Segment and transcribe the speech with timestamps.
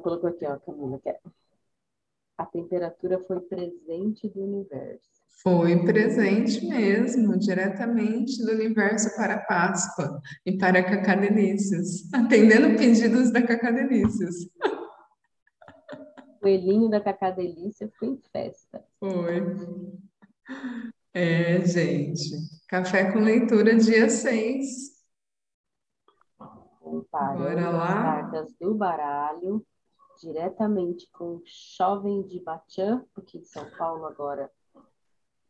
[0.00, 1.18] colocou aqui, ó, Camila, que é
[2.38, 5.10] a temperatura foi presente do universo.
[5.42, 13.32] Foi presente mesmo, diretamente do universo para a Páscoa e para a Cacadelícias, atendendo pedidos
[13.32, 14.46] da Cacadelícias.
[16.28, 18.84] O coelhinho da Cacadelícia foi em festa.
[18.98, 19.40] Foi.
[21.14, 22.30] É, gente.
[22.66, 24.92] Café com leitura, dia 6.
[26.80, 28.02] Comparando Bora lá?
[28.02, 29.64] cartas do baralho
[30.22, 31.42] diretamente com
[31.76, 34.50] Jovem de Batian, porque em São Paulo agora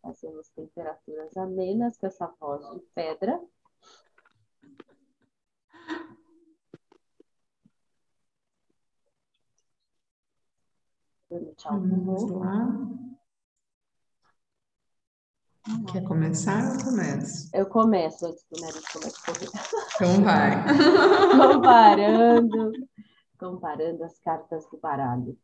[0.02, 3.40] nós temos temperaturas amenas com essa voz de pedra.
[11.56, 12.68] Tchau Vamos lá.
[15.92, 17.48] Quer começar ou começo?
[17.54, 19.48] Eu começo antes do nariz começar a correr.
[19.94, 20.64] Então vai.
[21.54, 22.72] comparando,
[23.42, 25.36] comparando as cartas do baralho.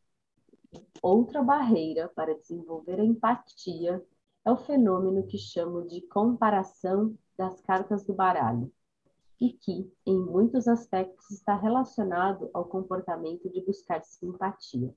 [1.03, 4.01] Outra barreira para desenvolver a empatia
[4.45, 8.73] é o fenômeno que chamo de comparação das cartas do baralho,
[9.41, 14.95] e que, em muitos aspectos, está relacionado ao comportamento de buscar simpatia.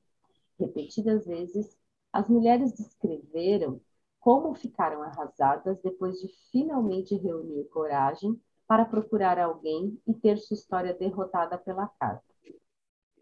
[0.59, 1.75] Repetidas vezes,
[2.13, 3.81] as mulheres descreveram
[4.19, 10.93] como ficaram arrasadas depois de finalmente reunir coragem para procurar alguém e ter sua história
[10.93, 12.30] derrotada pela carta.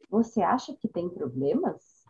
[0.10, 2.04] Você acha que tem problemas?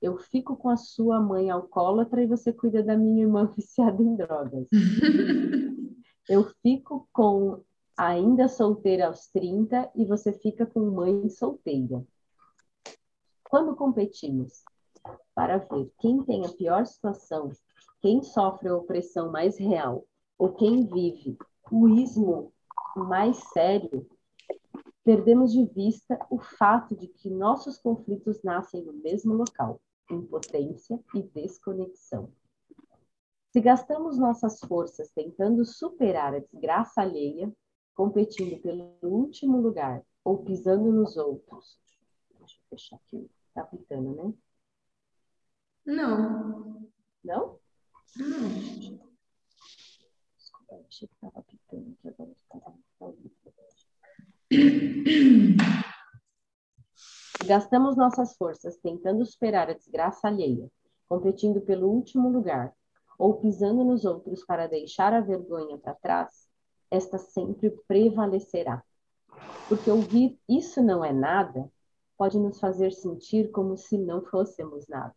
[0.00, 4.16] Eu fico com a sua mãe alcoólatra e você cuida da minha irmã viciada em
[4.16, 4.66] drogas.
[6.28, 7.62] Eu fico com
[7.96, 12.04] ainda solteira aos 30 e você fica com mãe solteira.
[13.44, 14.64] Quando competimos
[15.34, 17.50] para ver quem tem a pior situação,
[18.00, 20.04] quem sofre a opressão mais real
[20.38, 21.36] ou quem vive
[21.70, 22.52] o ismo
[22.96, 24.06] mais sério,
[25.04, 31.22] perdemos de vista o fato de que nossos conflitos nascem no mesmo local, impotência e
[31.22, 32.32] desconexão.
[33.52, 37.52] Se gastamos nossas forças tentando superar a desgraça alheia,
[37.94, 41.78] competindo pelo último lugar ou pisando nos outros.
[42.38, 43.30] Deixa eu fechar aqui.
[43.52, 44.34] Tá pitando, né?
[45.84, 46.90] Não.
[47.22, 47.58] Não?
[48.16, 49.12] Não.
[50.38, 52.34] Desculpa, achei que tava pitando aqui agora.
[52.48, 52.72] Tá, tá.
[57.46, 60.70] Gastamos nossas forças tentando superar a desgraça alheia,
[61.08, 62.72] competindo pelo último lugar,
[63.18, 66.48] ou pisando nos outros para deixar a vergonha para trás,
[66.90, 68.82] esta sempre prevalecerá.
[69.68, 71.70] Porque ouvir isso não é nada
[72.16, 75.14] pode nos fazer sentir como se não fôssemos nada.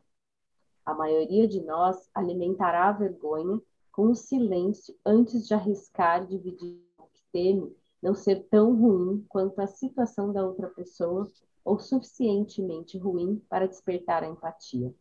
[0.85, 7.03] A maioria de nós alimentará a vergonha com o silêncio antes de arriscar dividir o
[7.03, 7.75] que teme
[8.05, 11.27] não ser tão ruim quanto a situação da outra pessoa
[11.63, 14.93] ou suficientemente ruim para despertar a empatia.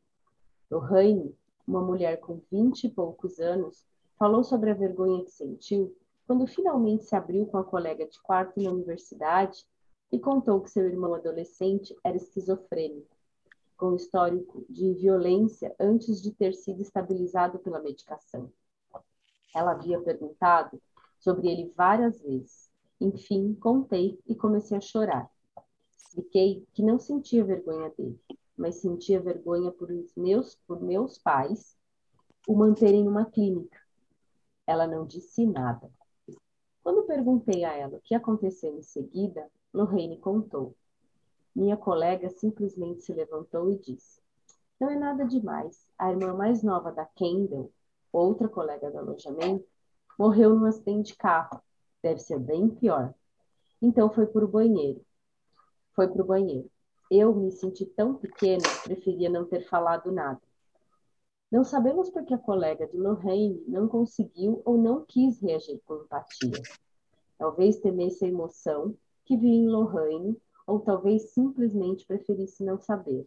[0.71, 1.37] Lorraine,
[1.69, 3.85] uma mulher com vinte e poucos anos,
[4.19, 5.95] falou sobre a vergonha que sentiu
[6.27, 9.67] quando finalmente se abriu com a colega de quarto na universidade
[10.11, 13.15] e contou que seu irmão adolescente era esquizofrênico,
[13.77, 18.51] com histórico de violência antes de ter sido estabilizado pela medicação.
[19.55, 20.81] Ela havia perguntado
[21.21, 22.73] sobre ele várias vezes.
[23.01, 25.31] Enfim, contei e comecei a chorar.
[25.97, 28.21] Expliquei que não sentia vergonha dele,
[28.57, 31.77] mas sentia vergonha por meus, por meus pais
[32.47, 33.79] o manterem numa clínica.
[34.67, 35.91] Ela não disse nada.
[36.83, 40.77] Quando perguntei a ela o que aconteceu em seguida, Lorraine contou.
[41.55, 44.21] Minha colega simplesmente se levantou e disse:
[44.79, 45.87] Não é nada demais.
[45.99, 47.73] A irmã mais nova da Kendall,
[48.13, 49.67] outra colega do alojamento,
[50.19, 51.63] morreu num acidente de carro.
[52.05, 53.15] Deve ser bem pior.
[53.81, 55.01] Então foi para o banheiro.
[55.95, 56.71] Foi para o banheiro.
[57.11, 60.43] Eu me senti tão pequena, preferia não ter falado nada.
[61.51, 66.03] Não sabemos por que a colega de Lorraine não conseguiu ou não quis reagir com
[66.03, 66.61] empatia.
[67.39, 68.95] Talvez temesse a emoção
[69.25, 73.25] que viu em Lorraine, ou talvez simplesmente preferisse não saber.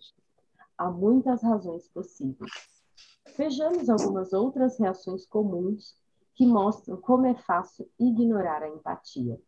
[0.77, 2.51] Há muitas razões possíveis.
[3.35, 5.95] Vejamos algumas outras reações comuns
[6.37, 9.41] que mostram como é fácil ignorar a empatia.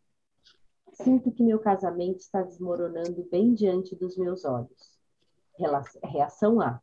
[0.92, 4.98] Sinto que meu casamento está desmoronando bem diante dos meus olhos.
[6.02, 6.82] Reação A.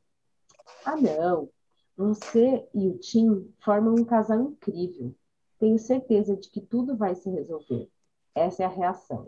[0.86, 1.50] Ah, não.
[1.98, 5.14] Você e o Tim formam um casal incrível.
[5.60, 7.90] Tenho certeza de que tudo vai se resolver.
[8.34, 9.28] Essa é a reação.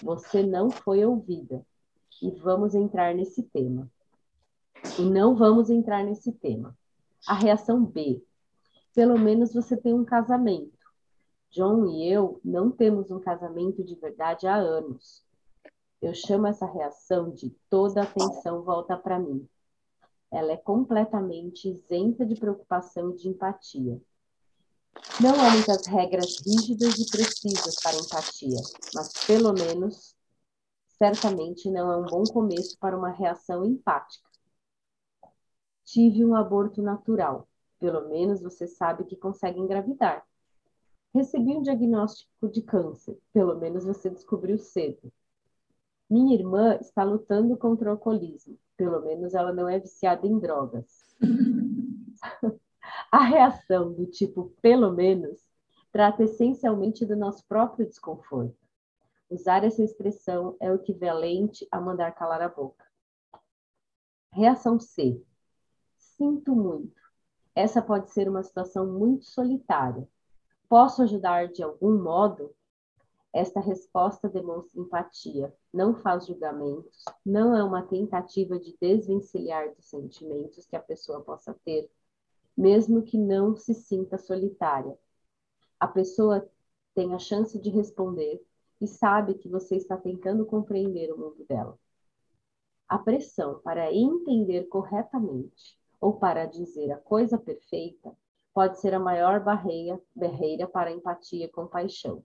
[0.00, 1.66] Você não foi ouvida.
[2.22, 3.90] E vamos entrar nesse tema.
[4.96, 6.78] E não vamos entrar nesse tema.
[7.26, 8.22] A reação B.
[8.94, 10.78] Pelo menos você tem um casamento.
[11.50, 15.24] John e eu não temos um casamento de verdade há anos.
[16.00, 19.46] Eu chamo essa reação de toda atenção volta para mim.
[20.32, 24.00] Ela é completamente isenta de preocupação e de empatia.
[25.20, 28.60] Não há muitas regras rígidas e precisas para empatia,
[28.94, 30.14] mas pelo menos,
[30.98, 34.28] certamente não é um bom começo para uma reação empática.
[35.84, 37.49] Tive um aborto natural.
[37.80, 40.24] Pelo menos você sabe que consegue engravidar.
[41.12, 43.18] Recebi um diagnóstico de câncer.
[43.32, 45.10] Pelo menos você descobriu cedo.
[46.08, 48.58] Minha irmã está lutando contra o alcoolismo.
[48.76, 51.16] Pelo menos ela não é viciada em drogas.
[53.10, 55.40] A reação do tipo pelo menos
[55.90, 58.56] trata essencialmente do nosso próprio desconforto.
[59.28, 62.84] Usar essa expressão é o equivalente a mandar calar a boca.
[64.32, 65.20] Reação C.
[65.96, 66.99] Sinto muito.
[67.60, 70.08] Essa pode ser uma situação muito solitária.
[70.66, 72.54] Posso ajudar de algum modo?
[73.34, 80.64] Esta resposta demonstra empatia, não faz julgamentos, não é uma tentativa de desvencilhar dos sentimentos
[80.64, 81.90] que a pessoa possa ter
[82.56, 84.98] mesmo que não se sinta solitária.
[85.78, 86.50] A pessoa
[86.94, 88.42] tem a chance de responder
[88.80, 91.78] e sabe que você está tentando compreender o mundo dela.
[92.88, 98.16] A pressão para entender corretamente ou para dizer a coisa perfeita
[98.54, 102.24] pode ser a maior barreira, barreira para empatia e compaixão.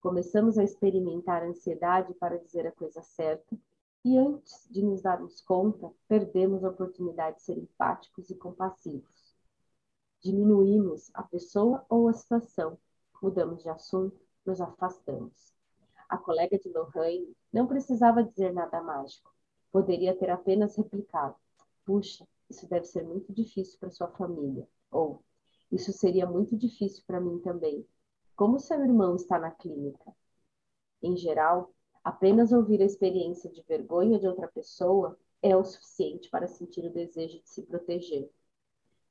[0.00, 3.56] Começamos a experimentar ansiedade para dizer a coisa certa
[4.04, 9.16] e antes de nos darmos conta, perdemos a oportunidade de ser empáticos e compassivos
[10.26, 12.76] diminuímos a pessoa ou a situação,
[13.22, 15.52] mudamos de assunto, nos afastamos.
[16.08, 19.32] A colega de Lohane não precisava dizer nada mágico.
[19.70, 21.36] Poderia ter apenas replicado:
[21.84, 24.66] Puxa, isso deve ser muito difícil para sua família.
[24.90, 25.22] Ou,
[25.70, 27.86] isso seria muito difícil para mim também.
[28.36, 30.14] Como seu irmão está na clínica?
[31.02, 31.72] Em geral,
[32.04, 36.92] apenas ouvir a experiência de vergonha de outra pessoa é o suficiente para sentir o
[36.92, 38.30] desejo de se proteger.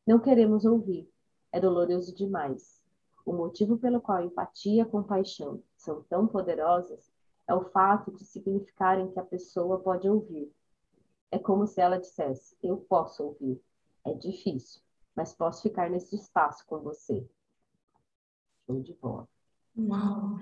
[0.06, 1.10] Não queremos ouvir.
[1.52, 2.82] É doloroso demais.
[3.26, 7.12] O motivo pelo qual empatia e compaixão são tão poderosas
[7.48, 10.52] é o fato de significarem que a pessoa pode ouvir.
[11.32, 13.62] É como se ela dissesse: Eu posso ouvir.
[14.06, 14.82] É difícil,
[15.16, 17.28] mas posso ficar nesse espaço com você.
[18.66, 19.28] Show de bola.
[19.78, 20.38] Uau!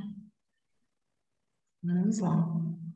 [1.81, 2.45] Vamos lá.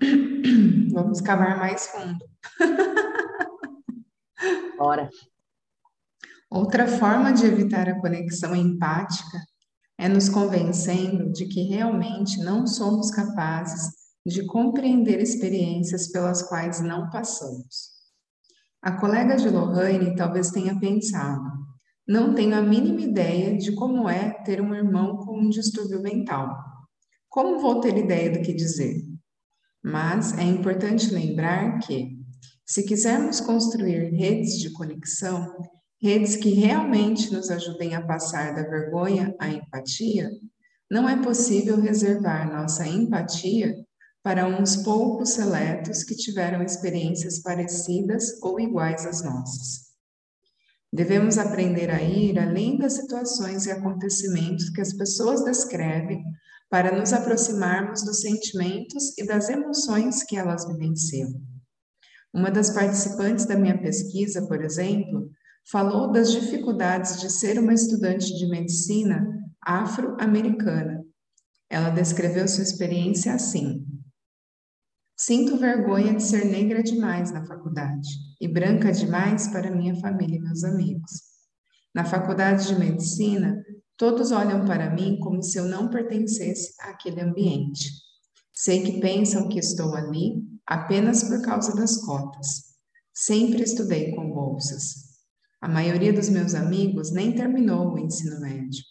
[0.93, 2.25] Vamos cavar mais fundo.
[4.77, 5.09] Bora.
[6.49, 9.39] Outra forma de evitar a conexão empática
[9.97, 13.96] é nos convencendo de que realmente não somos capazes
[14.27, 17.95] de compreender experiências pelas quais não passamos.
[18.81, 21.49] A colega de Lohane talvez tenha pensado:
[22.05, 26.55] não tenho a mínima ideia de como é ter um irmão com um distúrbio mental.
[27.29, 29.01] Como vou ter ideia do que dizer?
[29.83, 32.17] Mas é importante lembrar que,
[32.65, 35.55] se quisermos construir redes de conexão,
[36.01, 40.29] redes que realmente nos ajudem a passar da vergonha à empatia,
[40.91, 43.86] não é possível reservar nossa empatia
[44.27, 49.85] para uns poucos seletos que tiveram experiências parecidas ou iguais às nossas.
[50.91, 56.21] Devemos aprender a ir além das situações e acontecimentos que as pessoas descrevem
[56.69, 61.29] para nos aproximarmos dos sentimentos e das emoções que elas vivenciam.
[62.33, 65.31] Uma das participantes da minha pesquisa, por exemplo,
[65.71, 69.25] falou das dificuldades de ser uma estudante de medicina
[69.61, 71.01] afro-americana.
[71.69, 73.85] Ela descreveu sua experiência assim:
[75.19, 78.07] Sinto vergonha de ser negra demais na faculdade
[78.39, 81.11] e branca demais para minha família e meus amigos.
[81.91, 83.65] Na faculdade de medicina,
[83.97, 87.89] todos olham para mim como se eu não pertencesse àquele ambiente.
[88.53, 90.35] Sei que pensam que estou ali
[90.67, 92.75] apenas por causa das cotas.
[93.11, 95.17] Sempre estudei com bolsas.
[95.59, 98.83] A maioria dos meus amigos nem terminou o ensino médio.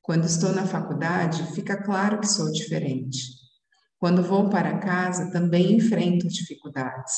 [0.00, 3.35] Quando estou na faculdade, fica claro que sou diferente.
[3.98, 7.14] Quando vou para casa, também enfrento dificuldades.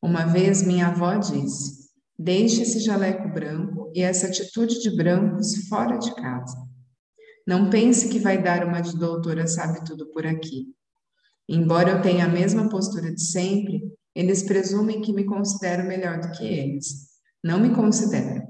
[0.00, 5.98] Uma vez minha avó disse: Deixe esse jaleco branco e essa atitude de brancos fora
[5.98, 6.56] de casa.
[7.46, 10.66] Não pense que vai dar uma de doutora sabe tudo por aqui.
[11.48, 13.82] Embora eu tenha a mesma postura de sempre,
[14.14, 17.10] eles presumem que me considero melhor do que eles.
[17.42, 18.42] Não me considero.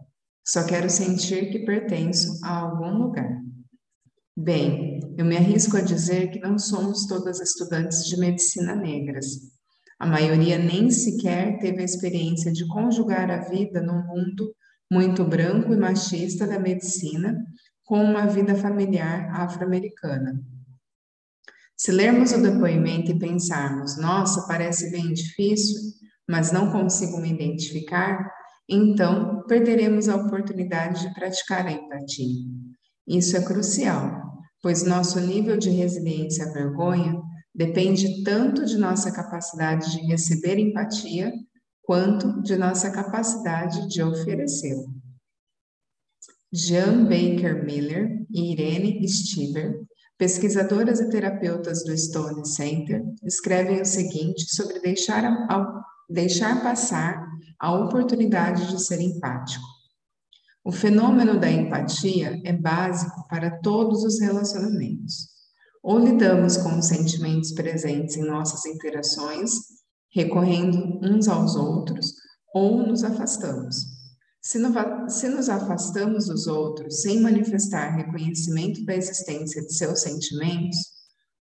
[0.47, 3.41] Só quero sentir que pertenço a algum lugar.
[4.37, 9.27] Bem, eu me arrisco a dizer que não somos todas estudantes de medicina negras.
[9.99, 14.55] A maioria nem sequer teve a experiência de conjugar a vida num mundo
[14.91, 17.37] muito branco e machista da medicina
[17.85, 20.43] com uma vida familiar afro-americana.
[21.77, 25.79] Se lermos o depoimento e pensarmos, nossa, parece bem difícil,
[26.27, 28.31] mas não consigo me identificar,
[28.67, 32.62] então perderemos a oportunidade de praticar a empatia.
[33.07, 34.23] Isso é crucial,
[34.63, 37.21] pois nosso nível de resiliência à vergonha
[37.55, 41.33] depende tanto de nossa capacidade de receber empatia
[41.83, 44.85] quanto de nossa capacidade de oferecê-la.
[46.53, 49.81] Jean Baker Miller e Irene Stiver,
[50.19, 55.49] pesquisadoras e terapeutas do Stone Center, escrevem o seguinte sobre deixar,
[56.09, 57.27] deixar passar
[57.59, 59.65] a oportunidade de ser empático.
[60.65, 65.29] O fenômeno da empatia é básico para todos os relacionamentos.
[65.83, 69.51] Ou lidamos com os sentimentos presentes em nossas interações,
[70.15, 72.15] recorrendo uns aos outros,
[72.55, 73.75] ou nos afastamos.
[74.41, 74.73] Se, no,
[75.11, 80.79] se nos afastamos dos outros sem manifestar reconhecimento da existência de seus sentimentos,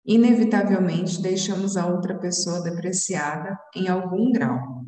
[0.07, 4.79] inevitavelmente deixamos a outra pessoa depreciada em algum grau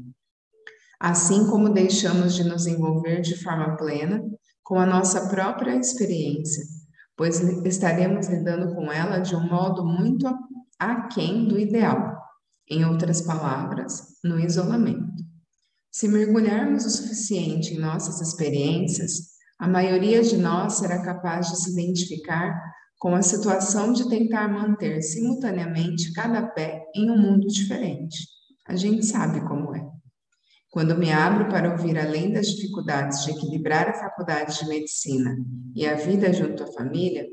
[1.01, 4.23] assim como deixamos de nos envolver de forma plena
[4.63, 6.63] com a nossa própria experiência,
[7.17, 10.29] pois estaremos lidando com ela de um modo muito
[10.79, 12.17] aquém do ideal,
[12.69, 15.25] em outras palavras, no isolamento.
[15.91, 21.73] Se mergulharmos o suficiente em nossas experiências, a maioria de nós será capaz de se
[21.73, 22.55] identificar
[22.99, 28.19] com a situação de tentar manter simultaneamente cada pé em um mundo diferente.
[28.69, 30.00] A gente sabe como é.
[30.71, 35.37] Quando me abro para ouvir além das dificuldades de equilibrar a faculdade de medicina
[35.75, 37.27] e a vida junto à família,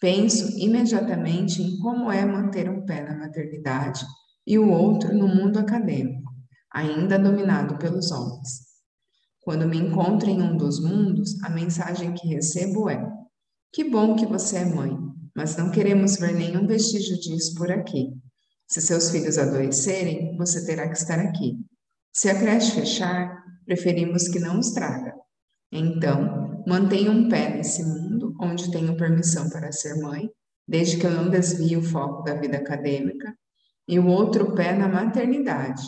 [0.00, 4.06] penso imediatamente em como é manter um pé na maternidade
[4.46, 6.32] e o outro no mundo acadêmico,
[6.72, 8.68] ainda dominado pelos homens.
[9.42, 13.06] Quando me encontro em um dos mundos, a mensagem que recebo é:
[13.70, 14.96] Que bom que você é mãe,
[15.36, 18.14] mas não queremos ver nenhum vestígio disso por aqui.
[18.66, 21.58] Se seus filhos adoecerem, você terá que estar aqui.
[22.20, 25.14] Se a creche fechar, preferimos que não os traga.
[25.70, 30.28] Então, mantenha um pé nesse mundo, onde tenho permissão para ser mãe,
[30.66, 33.32] desde que eu não desvie o foco da vida acadêmica,
[33.86, 35.80] e o outro pé na maternidade,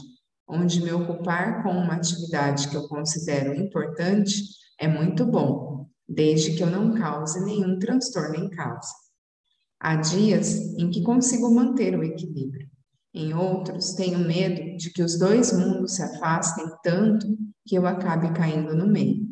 [0.49, 4.45] onde me ocupar com uma atividade que eu considero importante
[4.79, 8.95] é muito bom, desde que eu não cause nenhum transtorno em casa.
[9.81, 12.71] Há dias em que consigo manter o equilíbrio.
[13.13, 17.27] Em outros, tenho medo de que os dois mundos se afastem tanto
[17.67, 19.29] que eu acabe caindo no meio.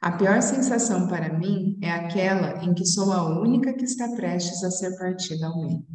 [0.00, 4.64] A pior sensação para mim é aquela em que sou a única que está prestes
[4.64, 5.86] a ser partida ao meio.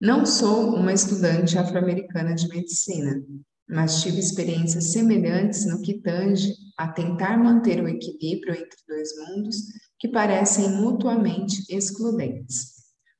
[0.00, 3.20] Não sou uma estudante afro-americana de medicina,
[3.68, 9.56] mas tive experiências semelhantes no que tange a tentar manter o equilíbrio entre dois mundos
[9.98, 12.75] que parecem mutuamente excludentes.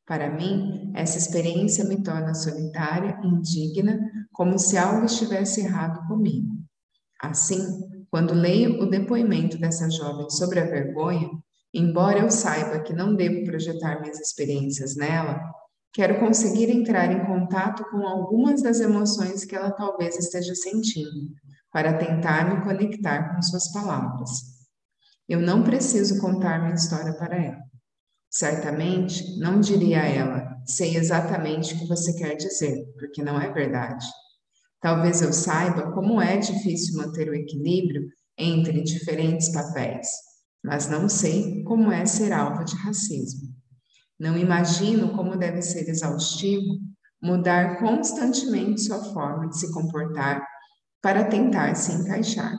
[0.06, 3.98] Para mim, essa experiência me torna solitária, indigna,
[4.32, 6.54] como se algo estivesse errado comigo.
[7.20, 7.58] Assim,
[8.08, 11.28] quando leio o depoimento dessa jovem sobre a vergonha,
[11.74, 15.40] embora eu saiba que não devo projetar minhas experiências nela,
[15.92, 21.32] quero conseguir entrar em contato com algumas das emoções que ela talvez esteja sentindo,
[21.72, 24.30] para tentar me conectar com suas palavras.
[25.28, 27.65] Eu não preciso contar minha história para ela.
[28.38, 33.50] Certamente não diria a ela, sei exatamente o que você quer dizer, porque não é
[33.50, 34.04] verdade.
[34.78, 40.06] Talvez eu saiba como é difícil manter o equilíbrio entre diferentes papéis,
[40.62, 43.48] mas não sei como é ser alvo de racismo.
[44.20, 46.74] Não imagino como deve ser exaustivo
[47.22, 50.46] mudar constantemente sua forma de se comportar
[51.00, 52.54] para tentar se encaixar.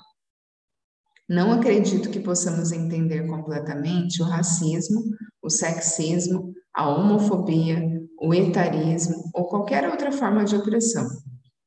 [1.30, 5.04] Não acredito que possamos entender completamente o racismo,
[5.42, 7.82] o sexismo, a homofobia,
[8.22, 11.06] o etarismo ou qualquer outra forma de opressão,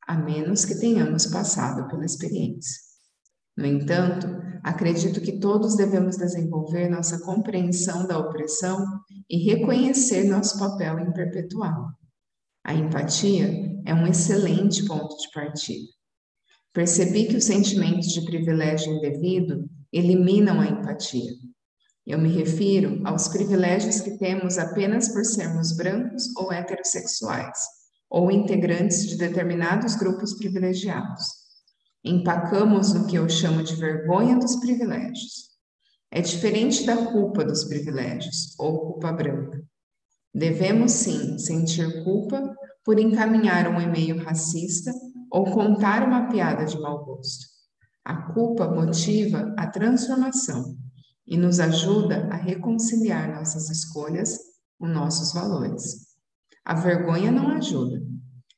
[0.06, 2.80] a menos que tenhamos passado pela experiência.
[3.56, 4.26] No entanto,
[4.64, 8.82] acredito que todos devemos desenvolver nossa compreensão da opressão
[9.28, 11.92] e reconhecer nosso papel em perpetuá-la.
[12.64, 15.99] A empatia é um excelente ponto de partida.
[16.72, 21.32] Percebi que os sentimentos de privilégio indevido eliminam a empatia.
[22.06, 27.58] Eu me refiro aos privilégios que temos apenas por sermos brancos ou heterossexuais,
[28.08, 31.24] ou integrantes de determinados grupos privilegiados.
[32.04, 35.50] Empacamos no que eu chamo de vergonha dos privilégios.
[36.10, 39.62] É diferente da culpa dos privilégios, ou culpa branca.
[40.32, 44.92] Devemos sim sentir culpa por encaminhar um e-mail racista
[45.30, 47.46] ou contar uma piada de mau gosto.
[48.04, 50.76] A culpa motiva a transformação
[51.26, 54.38] e nos ajuda a reconciliar nossas escolhas
[54.78, 56.08] com nossos valores.
[56.64, 58.02] A vergonha não ajuda.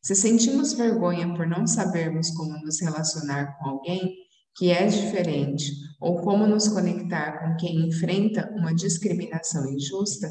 [0.00, 4.16] Se sentimos vergonha por não sabermos como nos relacionar com alguém
[4.56, 10.28] que é diferente ou como nos conectar com quem enfrenta uma discriminação injusta,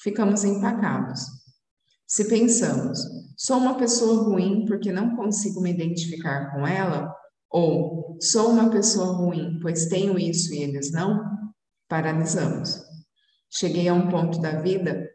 [0.00, 1.20] ficamos empacados.
[2.06, 2.98] Se pensamos,
[3.36, 7.12] sou uma pessoa ruim porque não consigo me identificar com ela,
[7.50, 11.20] ou sou uma pessoa ruim pois tenho isso e eles não,
[11.88, 12.80] paralisamos.
[13.50, 15.08] Cheguei a um ponto da vida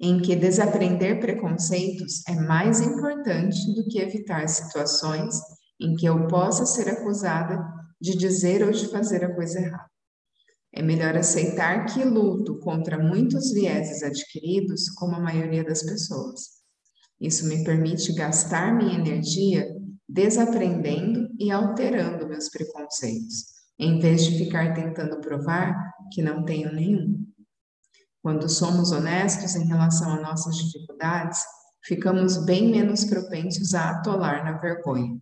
[0.00, 5.38] em que desaprender preconceitos é mais importante do que evitar situações
[5.80, 7.62] em que eu possa ser acusada
[8.00, 9.89] de dizer ou de fazer a coisa errada.
[10.72, 16.60] É melhor aceitar que luto contra muitos vieses adquiridos, como a maioria das pessoas.
[17.20, 19.66] Isso me permite gastar minha energia
[20.08, 23.46] desaprendendo e alterando meus preconceitos,
[23.78, 25.74] em vez de ficar tentando provar
[26.12, 27.26] que não tenho nenhum.
[28.22, 31.40] Quando somos honestos em relação a nossas dificuldades,
[31.84, 35.18] ficamos bem menos propensos a atolar na vergonha.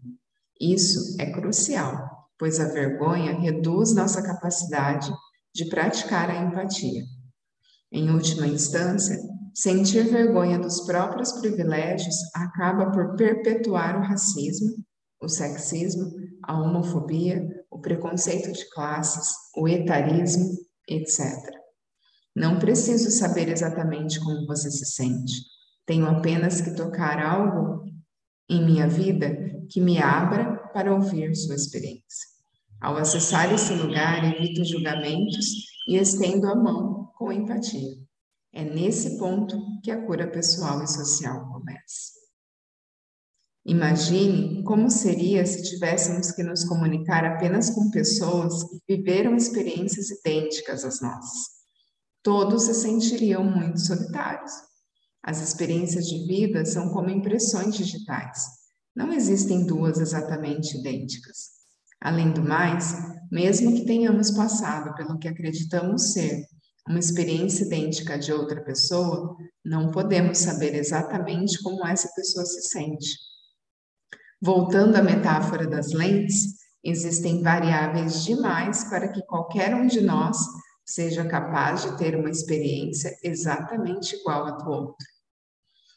[0.61, 5.13] Isso é crucial, pois a vergonha reduz nossa capacidade
[5.55, 7.03] de praticar a empatia.
[7.91, 9.17] Em última instância,
[9.55, 14.71] sentir vergonha dos próprios privilégios acaba por perpetuar o racismo,
[15.21, 16.13] o sexismo,
[16.45, 20.49] a homofobia, o preconceito de classes, o etarismo,
[20.89, 21.59] etc.
[22.37, 25.35] Não preciso saber exatamente como você se sente.
[25.85, 27.85] Tenho apenas que tocar algo
[28.49, 29.37] em minha vida
[29.69, 32.28] que me abra para ouvir sua experiência.
[32.81, 35.47] Ao acessar esse lugar, evito julgamentos
[35.89, 37.97] e estendo a mão com empatia.
[38.53, 42.19] É nesse ponto que a cura pessoal e social começa.
[43.67, 50.85] Imagine como seria se tivéssemos que nos comunicar apenas com pessoas que viveram experiências idênticas
[50.85, 51.59] às nossas
[52.29, 54.53] todos se sentiriam muito solitários.
[55.23, 58.45] As experiências de vida são como impressões digitais.
[58.95, 61.58] Não existem duas exatamente idênticas.
[62.01, 62.95] Além do mais,
[63.31, 66.45] mesmo que tenhamos passado pelo que acreditamos ser
[66.89, 73.17] uma experiência idêntica de outra pessoa, não podemos saber exatamente como essa pessoa se sente.
[74.41, 80.39] Voltando à metáfora das lentes, existem variáveis demais para que qualquer um de nós
[80.87, 85.07] seja capaz de ter uma experiência exatamente igual à do outro.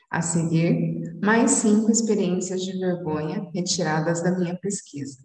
[0.10, 5.20] A seguir, mais cinco experiências de vergonha retiradas da minha pesquisa.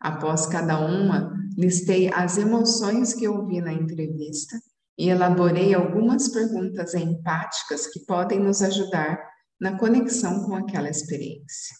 [0.00, 4.56] Após cada uma, listei as emoções que ouvi na entrevista
[4.96, 9.18] e elaborei algumas perguntas empáticas que podem nos ajudar
[9.60, 11.76] na conexão com aquela experiência.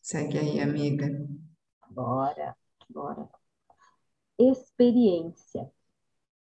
[0.00, 1.06] Segue aí, amiga.
[1.90, 2.56] Bora,
[2.88, 3.28] bora.
[4.38, 5.70] Experiência.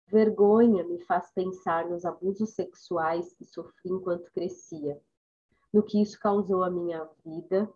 [0.07, 5.01] Vergonha me faz pensar nos abusos sexuais que sofri enquanto crescia,
[5.73, 7.69] no que isso causou à minha vida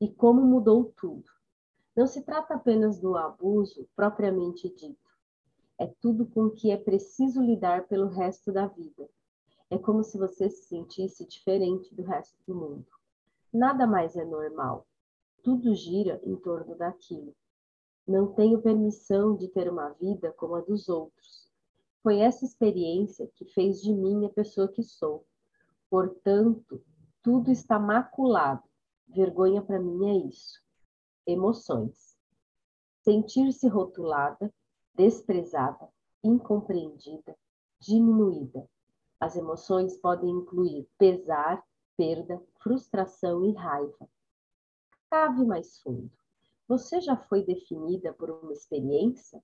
[0.00, 1.30] e como mudou tudo.
[1.94, 5.10] Não se trata apenas do abuso propriamente dito,
[5.78, 9.08] é tudo com que é preciso lidar pelo resto da vida.
[9.70, 12.86] É como se você se sentisse diferente do resto do mundo.
[13.52, 14.86] Nada mais é normal.
[15.42, 17.34] Tudo gira em torno daquilo.
[18.06, 21.42] Não tenho permissão de ter uma vida como a dos outros
[22.02, 25.24] foi essa experiência que fez de mim a pessoa que sou.
[25.88, 26.82] Portanto,
[27.22, 28.62] tudo está maculado.
[29.06, 30.60] Vergonha para mim é isso.
[31.26, 32.16] Emoções.
[33.04, 34.52] Sentir-se rotulada,
[34.94, 35.88] desprezada,
[36.22, 37.38] incompreendida,
[37.80, 38.68] diminuída.
[39.20, 41.62] As emoções podem incluir pesar,
[41.96, 44.08] perda, frustração e raiva.
[45.08, 46.10] Cave mais fundo.
[46.66, 49.40] Você já foi definida por uma experiência?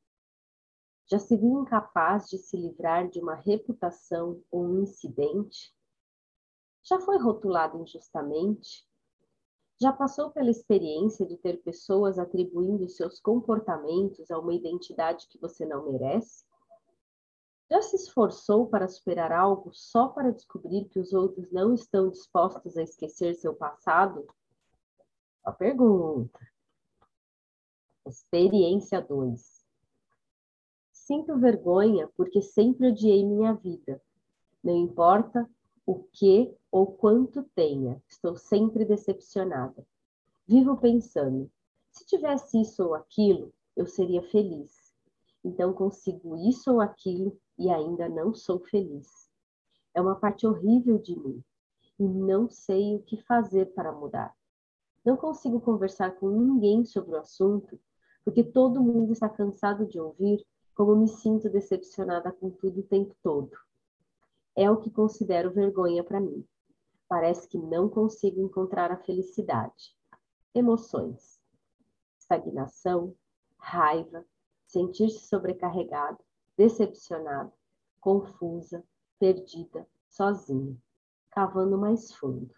[1.07, 5.73] Já se viu incapaz de se livrar de uma reputação ou um incidente?
[6.83, 8.88] Já foi rotulado injustamente?
[9.81, 15.64] Já passou pela experiência de ter pessoas atribuindo seus comportamentos a uma identidade que você
[15.64, 16.45] não merece?
[17.71, 22.77] Já se esforçou para superar algo só para descobrir que os outros não estão dispostos
[22.77, 24.27] a esquecer seu passado?
[25.45, 26.41] A pergunta.
[28.05, 29.64] Experiência 2.
[30.93, 34.03] Sinto vergonha porque sempre odiei minha vida.
[34.64, 35.49] Não importa
[35.87, 39.87] o que ou quanto tenha, estou sempre decepcionada.
[40.46, 41.50] Vivo pensando:
[41.90, 44.94] se tivesse isso ou aquilo, eu seria feliz.
[45.44, 49.28] Então consigo isso ou aquilo e ainda não sou feliz.
[49.94, 51.42] É uma parte horrível de mim
[51.98, 54.35] e não sei o que fazer para mudar.
[55.04, 57.78] Não consigo conversar com ninguém sobre o assunto
[58.24, 63.16] porque todo mundo está cansado de ouvir como me sinto decepcionada com tudo o tempo
[63.22, 63.50] todo.
[64.54, 66.44] É o que considero vergonha para mim.
[67.09, 69.97] Parece que não consigo encontrar a felicidade.
[70.55, 71.40] Emoções:
[72.18, 73.14] estagnação,
[73.57, 74.25] raiva,
[74.66, 76.23] sentir-se sobrecarregado,
[76.57, 77.53] decepcionado,
[78.01, 78.85] confusa,
[79.18, 80.77] perdida, sozinha,
[81.31, 82.55] cavando mais fundo.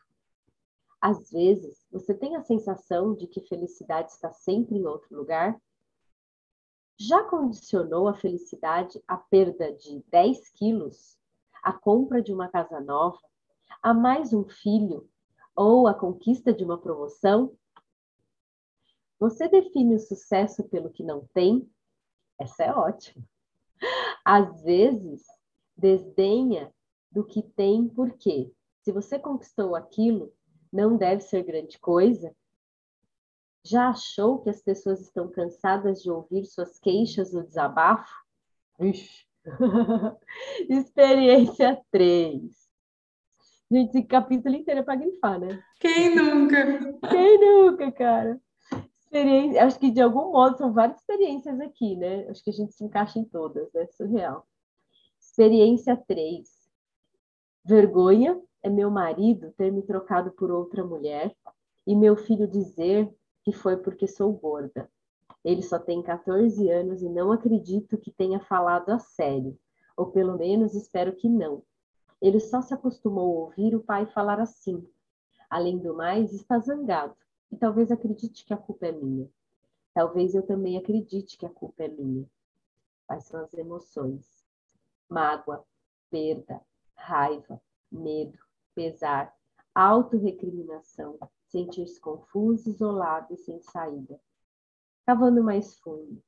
[1.01, 5.61] Às vezes, você tem a sensação de que felicidade está sempre em outro lugar?
[6.99, 11.19] Já condicionou a felicidade à perda de 10 quilos,
[11.63, 13.19] à compra de uma casa nova,
[13.83, 15.09] a mais um filho
[15.55, 17.57] ou a conquista de uma promoção?
[19.19, 21.71] Você define o sucesso pelo que não tem?
[22.39, 23.25] Essa é ótima.
[24.25, 25.25] Às vezes,
[25.77, 26.73] desdenha
[27.11, 28.53] do que tem porque,
[28.83, 30.33] se você conquistou aquilo,
[30.73, 32.35] não deve ser grande coisa?
[33.63, 38.15] Já achou que as pessoas estão cansadas de ouvir suas queixas no desabafo?
[38.79, 39.27] Ixi.
[40.69, 42.70] Experiência 3.
[43.71, 45.63] Gente, esse capítulo inteiro é para grifar, né?
[45.79, 46.57] Quem nunca?
[47.09, 48.41] Quem nunca, cara?
[48.99, 52.27] Experiência, acho que de algum modo são várias experiências aqui, né?
[52.29, 53.87] Acho que a gente se encaixa em todas, né?
[53.93, 54.45] Surreal.
[55.21, 56.49] Experiência 3.
[57.65, 61.33] Vergonha é meu marido ter me trocado por outra mulher
[61.87, 63.09] e meu filho dizer
[63.45, 64.91] que foi porque sou gorda.
[65.45, 69.57] Ele só tem 14 anos e não acredito que tenha falado a sério,
[69.97, 71.63] ou pelo menos espero que não.
[72.21, 74.87] Ele só se acostumou a ouvir o pai falar assim.
[75.49, 77.17] Além do mais, está zangado
[77.51, 79.29] e talvez acredite que a culpa é minha.
[79.93, 82.29] Talvez eu também acredite que a culpa é minha.
[83.07, 84.45] Quais são as emoções?
[85.09, 85.65] Mágoa,
[86.11, 86.61] perda,
[86.95, 88.39] raiva, medo,
[88.75, 89.35] pesar,
[89.75, 94.21] autorrecriminação, sentir-se confuso, isolado e sem saída.
[95.05, 96.23] Cavando mais fundo,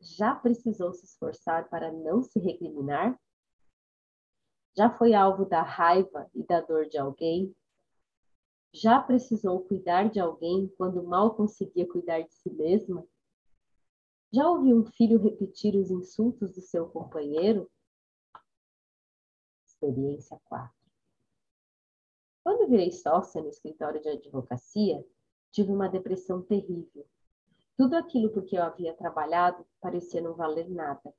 [0.00, 3.18] já precisou se esforçar para não se recriminar?
[4.76, 7.56] Já foi alvo da raiva e da dor de alguém?
[8.74, 13.06] Já precisou cuidar de alguém quando mal conseguia cuidar de si mesma?
[14.30, 17.70] Já ouviu um filho repetir os insultos do seu companheiro?
[19.66, 20.76] Experiência 4.
[22.44, 25.02] Quando virei sócia no escritório de advocacia,
[25.50, 27.06] tive uma depressão terrível.
[27.78, 31.14] Tudo aquilo por que eu havia trabalhado parecia não valer nada.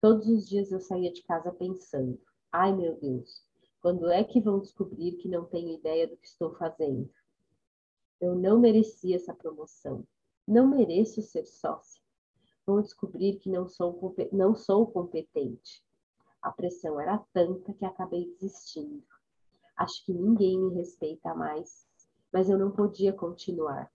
[0.00, 3.44] Todos os dias eu saía de casa pensando: Ai meu Deus,
[3.82, 7.12] quando é que vão descobrir que não tenho ideia do que estou fazendo?
[8.18, 10.02] Eu não merecia essa promoção.
[10.46, 12.02] Não mereço ser sócia.
[12.64, 15.84] Vão descobrir que não sou, não sou competente.
[16.40, 19.04] A pressão era tanta que acabei desistindo.
[19.76, 21.86] Acho que ninguém me respeita mais,
[22.32, 23.92] mas eu não podia continuar.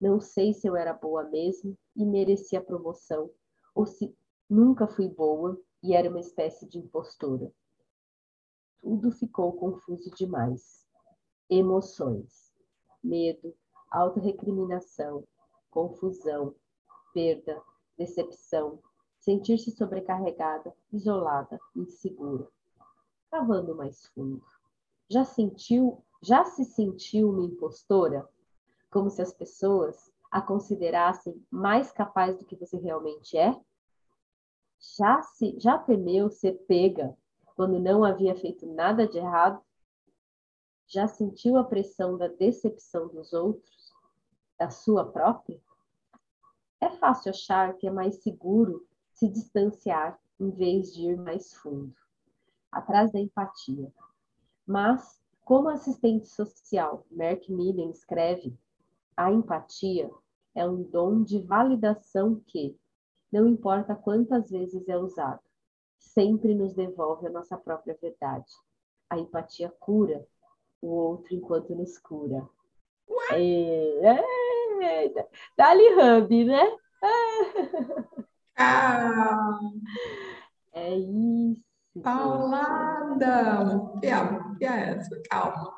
[0.00, 3.30] Não sei se eu era boa mesmo e merecia a promoção,
[3.72, 4.12] ou se
[4.50, 7.50] nunca fui boa e era uma espécie de impostora.
[8.80, 10.86] Tudo ficou confuso demais.
[11.48, 12.52] Emoções:
[13.02, 13.54] medo,
[13.90, 15.24] autorrecriminação,
[15.70, 16.54] confusão,
[17.12, 17.62] perda,
[17.96, 18.78] decepção,
[19.18, 22.46] sentir-se sobrecarregada, isolada, insegura.
[23.30, 24.44] Cavando mais fundo.
[25.08, 28.28] Já sentiu, já se sentiu uma impostora?
[28.90, 33.58] Como se as pessoas a considerassem mais capaz do que você realmente é?
[34.98, 37.16] Já se já temeu ser pega
[37.56, 39.60] quando não havia feito nada de errado?
[40.86, 43.92] Já sentiu a pressão da decepção dos outros,
[44.58, 45.58] da sua própria?
[46.80, 51.96] É fácil achar que é mais seguro se distanciar em vez de ir mais fundo,
[52.70, 53.90] atrás da empatia.
[54.66, 58.54] Mas, como assistente social Mark Millen escreve,
[59.16, 60.10] a empatia
[60.54, 62.78] é um dom de validação que,
[63.32, 65.40] não importa quantas vezes é usado,
[65.98, 68.52] sempre nos devolve a nossa própria verdade.
[69.08, 70.26] A empatia cura
[70.80, 72.48] o outro enquanto nos cura.
[73.32, 74.24] É,
[74.82, 76.76] é, Dali Hub, né?
[78.56, 79.58] Ah,
[80.74, 81.66] é isso.
[82.02, 83.90] Paulada!
[84.58, 85.22] Que é essa?
[85.30, 85.74] Calma.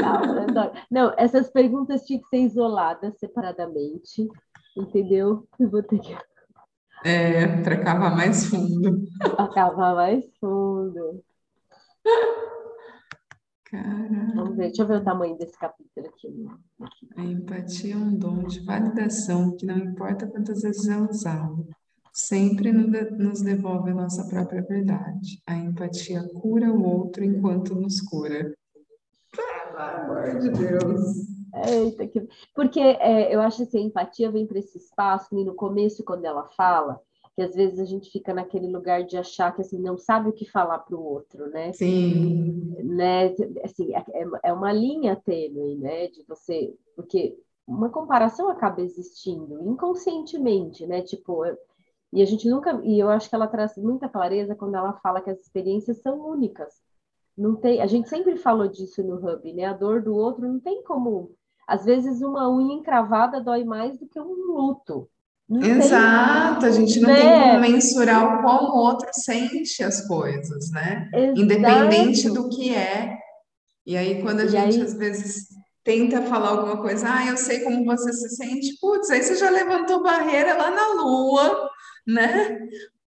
[0.00, 0.72] calma.
[0.90, 4.28] Não, essas perguntas tinham que ser isoladas separadamente,
[4.76, 5.46] entendeu?
[5.58, 6.16] Eu vou ter que
[7.04, 9.04] é, para cavar mais fundo.
[9.18, 11.22] Para cavar mais fundo.
[13.64, 14.34] Caramba.
[14.34, 16.46] Vamos ver, deixa eu ver o tamanho desse capítulo aqui.
[17.16, 21.68] A empatia é um dom de validação que não importa quantas vezes é usado,
[22.12, 25.42] sempre nos devolve a nossa própria verdade.
[25.46, 28.54] A empatia cura o outro enquanto nos cura.
[29.30, 31.37] Pelo amor de Deus.
[31.54, 32.28] Eita, que...
[32.54, 36.04] Porque é, eu acho que assim, a empatia vem para esse espaço, e no começo,
[36.04, 37.00] quando ela fala,
[37.34, 40.32] que às vezes a gente fica naquele lugar de achar que assim não sabe o
[40.32, 41.72] que falar para o outro, né?
[41.72, 42.74] Sim.
[42.82, 43.34] Né?
[43.64, 46.08] Assim, é, é, é uma linha tênue, né?
[46.08, 51.02] De você, porque uma comparação acaba existindo inconscientemente, né?
[51.02, 51.44] Tipo,
[52.12, 55.20] e a gente nunca, e eu acho que ela traz muita clareza quando ela fala
[55.20, 56.74] que as experiências são únicas.
[57.36, 59.66] Não tem, a gente sempre falou disso no Hub, né?
[59.66, 61.30] A dor do outro não tem como,
[61.68, 65.06] às vezes uma unha encravada dói mais do que um luto.
[65.46, 67.16] Não Exato, tem, a gente não né?
[67.16, 71.10] tem como mensurar o como o outro sente as coisas, né?
[71.12, 71.40] Exato.
[71.40, 73.18] Independente do que é.
[73.86, 74.82] E aí, quando a e gente aí...
[74.82, 75.48] às vezes
[75.84, 79.50] tenta falar alguma coisa, ah, eu sei como você se sente, putz, aí você já
[79.50, 81.70] levantou barreira lá na lua,
[82.06, 82.58] né?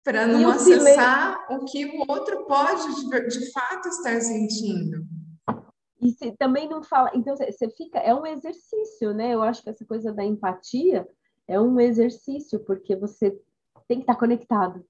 [0.04, 5.06] Para não acessar o que o outro pode de, de fato estar sentindo.
[6.02, 9.32] E se, também não fala, então você fica, é um exercício, né?
[9.32, 11.06] Eu acho que essa coisa da empatia
[11.46, 13.30] é um exercício, porque você
[13.86, 14.84] tem que estar conectado.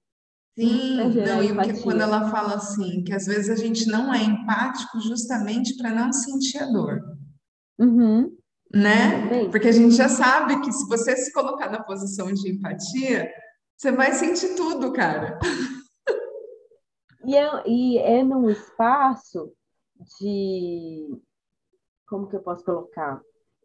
[0.57, 4.23] Sim, não, e porque quando ela fala assim, que às vezes a gente não é
[4.23, 6.99] empático justamente para não sentir a dor.
[7.79, 8.35] Uhum.
[8.73, 9.47] Né?
[9.51, 13.31] Porque a gente já sabe que se você se colocar na posição de empatia,
[13.77, 15.37] você vai sentir tudo, cara.
[17.25, 19.51] E é, e é num espaço
[20.19, 21.21] de.
[22.07, 23.21] Como que eu posso colocar?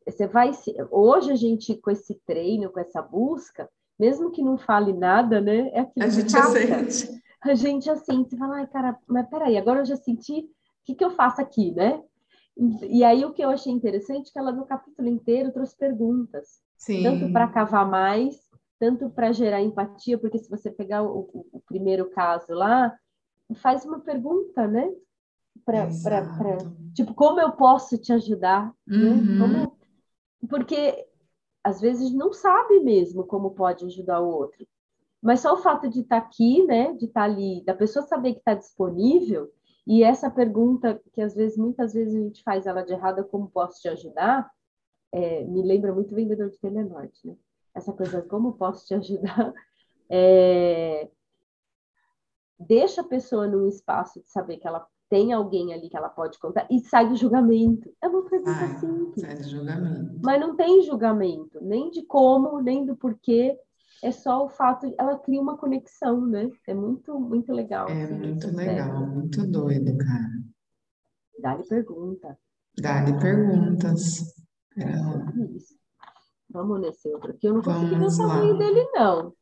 [0.06, 0.52] Você vai
[0.90, 5.68] hoje a gente com esse treino, com essa busca, mesmo que não fale nada, né?
[5.72, 7.22] É aquilo a gente assente.
[7.40, 10.48] A gente assente, fala, ai, cara, mas peraí, agora eu já senti, o
[10.84, 12.02] que, que eu faço aqui, né?
[12.82, 16.60] E aí o que eu achei interessante é que ela no capítulo inteiro trouxe perguntas,
[16.76, 17.04] Sim.
[17.04, 18.36] tanto para cavar mais,
[18.78, 22.96] tanto para gerar empatia, porque se você pegar o, o, o, primeiro caso lá,
[23.56, 24.90] faz uma pergunta, né?
[25.68, 26.56] Pra,
[26.94, 28.72] tipo, como eu posso te ajudar?
[28.86, 28.96] Né?
[28.96, 29.16] Uhum.
[29.16, 29.38] Né?
[29.38, 29.78] Como,
[30.48, 31.06] porque
[31.62, 34.66] às vezes não sabe mesmo como pode ajudar o outro.
[35.20, 38.06] Mas só o fato de estar tá aqui, né, de estar tá ali, da pessoa
[38.06, 39.52] saber que está disponível,
[39.86, 43.50] e essa pergunta que às vezes, muitas vezes a gente faz ela de errada, como
[43.50, 44.50] posso te ajudar?
[45.12, 47.36] É, me lembra muito vendedor de Telenorte, né?
[47.74, 49.52] Essa coisa, como posso te ajudar?
[50.10, 51.10] É,
[52.58, 56.38] deixa a pessoa num espaço de saber que ela tem alguém ali que ela pode
[56.38, 57.90] contar e sai do julgamento.
[58.02, 59.20] É uma pergunta Ai, simples.
[59.20, 60.20] Sai do julgamento.
[60.22, 63.56] Mas não tem julgamento, nem de como, nem do porquê.
[64.02, 66.48] É só o fato, de, ela cria uma conexão, né?
[66.66, 67.88] É muito, muito legal.
[67.88, 70.30] É assim, muito legal, muito doido, cara.
[71.40, 72.38] Dá-lhe pergunta.
[72.80, 74.20] Dá-lhe perguntas.
[74.76, 74.84] É.
[76.50, 77.46] Vamos nesse outro aqui.
[77.46, 79.34] Eu não consegui ver o tamanho dele, não.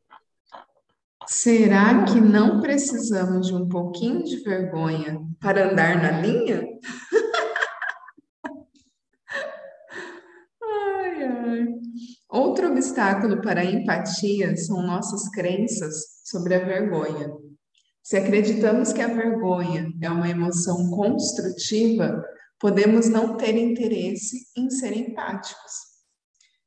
[1.29, 6.63] Será que não precisamos de um pouquinho de vergonha para andar na linha?
[10.63, 11.67] ai, ai.
[12.29, 17.29] Outro obstáculo para a empatia são nossas crenças sobre a vergonha.
[18.01, 22.23] Se acreditamos que a vergonha é uma emoção construtiva,
[22.57, 25.73] podemos não ter interesse em ser empáticos.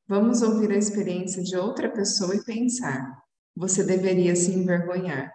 [0.06, 3.10] Vamos ouvir a experiência de outra pessoa e pensar:
[3.56, 5.32] você deveria se envergonhar.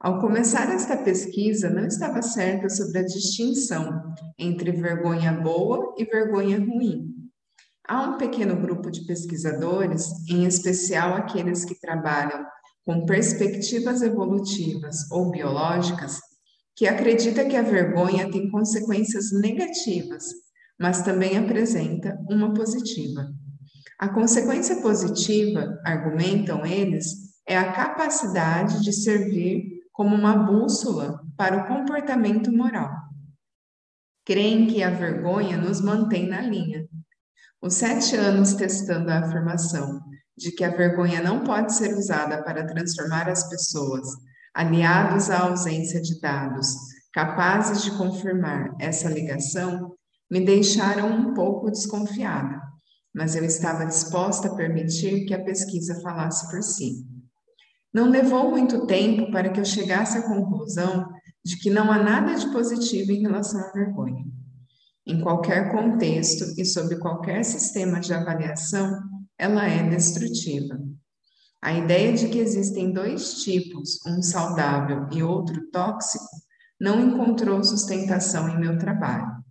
[0.00, 6.58] Ao começar esta pesquisa, não estava certa sobre a distinção entre vergonha boa e vergonha
[6.58, 7.14] ruim.
[7.88, 12.44] Há um pequeno grupo de pesquisadores, em especial aqueles que trabalham
[12.84, 16.18] com perspectivas evolutivas ou biológicas,
[16.76, 20.24] que acredita que a vergonha tem consequências negativas,
[20.78, 23.26] mas também apresenta uma positiva.
[23.98, 31.66] A consequência positiva, argumentam eles, é a capacidade de servir como uma bússola para o
[31.68, 32.90] comportamento moral.
[34.24, 36.88] Creem que a vergonha nos mantém na linha.
[37.62, 40.00] Os sete anos testando a afirmação
[40.36, 44.08] de que a vergonha não pode ser usada para transformar as pessoas,
[44.52, 46.74] aliados à ausência de dados
[47.14, 49.94] capazes de confirmar essa ligação,
[50.28, 52.60] me deixaram um pouco desconfiada
[53.14, 57.06] mas eu estava disposta a permitir que a pesquisa falasse por si.
[57.92, 61.08] Não levou muito tempo para que eu chegasse à conclusão
[61.44, 64.24] de que não há nada de positivo em relação à vergonha.
[65.06, 69.00] Em qualquer contexto e sob qualquer sistema de avaliação,
[69.38, 70.76] ela é destrutiva.
[71.62, 76.24] A ideia de que existem dois tipos, um saudável e outro tóxico,
[76.80, 79.44] não encontrou sustentação em meu trabalho.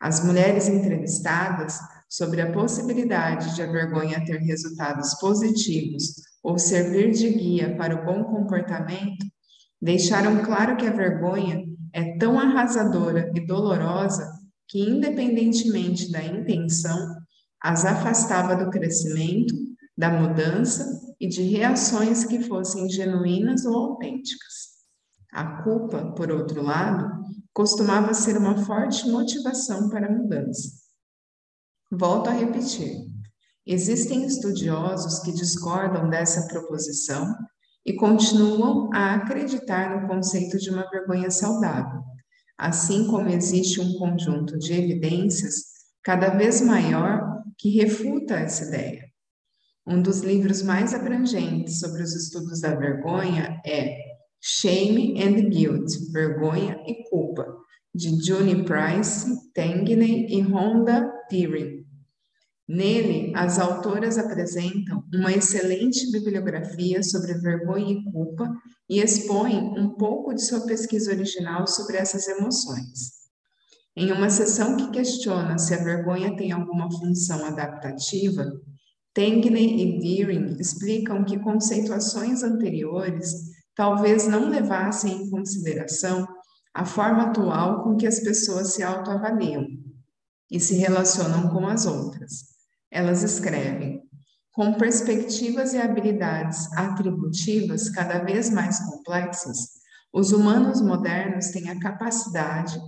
[0.00, 7.28] As mulheres entrevistadas sobre a possibilidade de a vergonha ter resultados positivos ou servir de
[7.30, 9.26] guia para o bom comportamento,
[9.80, 14.30] deixaram claro que a vergonha é tão arrasadora e dolorosa
[14.68, 16.96] que, independentemente da intenção,
[17.60, 19.54] as afastava do crescimento,
[19.96, 20.86] da mudança
[21.20, 24.68] e de reações que fossem genuínas ou autênticas.
[25.32, 27.10] A culpa, por outro lado,
[27.52, 30.87] costumava ser uma forte motivação para a mudança.
[31.90, 33.06] Volto a repetir:
[33.66, 37.34] existem estudiosos que discordam dessa proposição
[37.84, 42.02] e continuam a acreditar no conceito de uma vergonha saudável,
[42.58, 45.54] assim como existe um conjunto de evidências
[46.02, 49.08] cada vez maior que refuta essa ideia.
[49.86, 53.96] Um dos livros mais abrangentes sobre os estudos da vergonha é
[54.40, 57.46] Shame and Guilt, Vergonha e Culpa,
[57.94, 61.77] de Juni Price, Tangney e Rhonda Deering.
[62.68, 68.46] Nele, as autoras apresentam uma excelente bibliografia sobre vergonha e culpa
[68.86, 73.18] e expõem um pouco de sua pesquisa original sobre essas emoções.
[73.96, 78.44] Em uma sessão que questiona se a vergonha tem alguma função adaptativa,
[79.14, 83.32] Tangney e Deering explicam que conceituações anteriores
[83.74, 86.28] talvez não levassem em consideração
[86.74, 89.66] a forma atual com que as pessoas se autoavaliam
[90.50, 92.47] e se relacionam com as outras.
[92.90, 94.02] Elas escrevem:
[94.52, 99.58] com perspectivas e habilidades atributivas cada vez mais complexas,
[100.12, 102.78] os humanos modernos têm a capacidade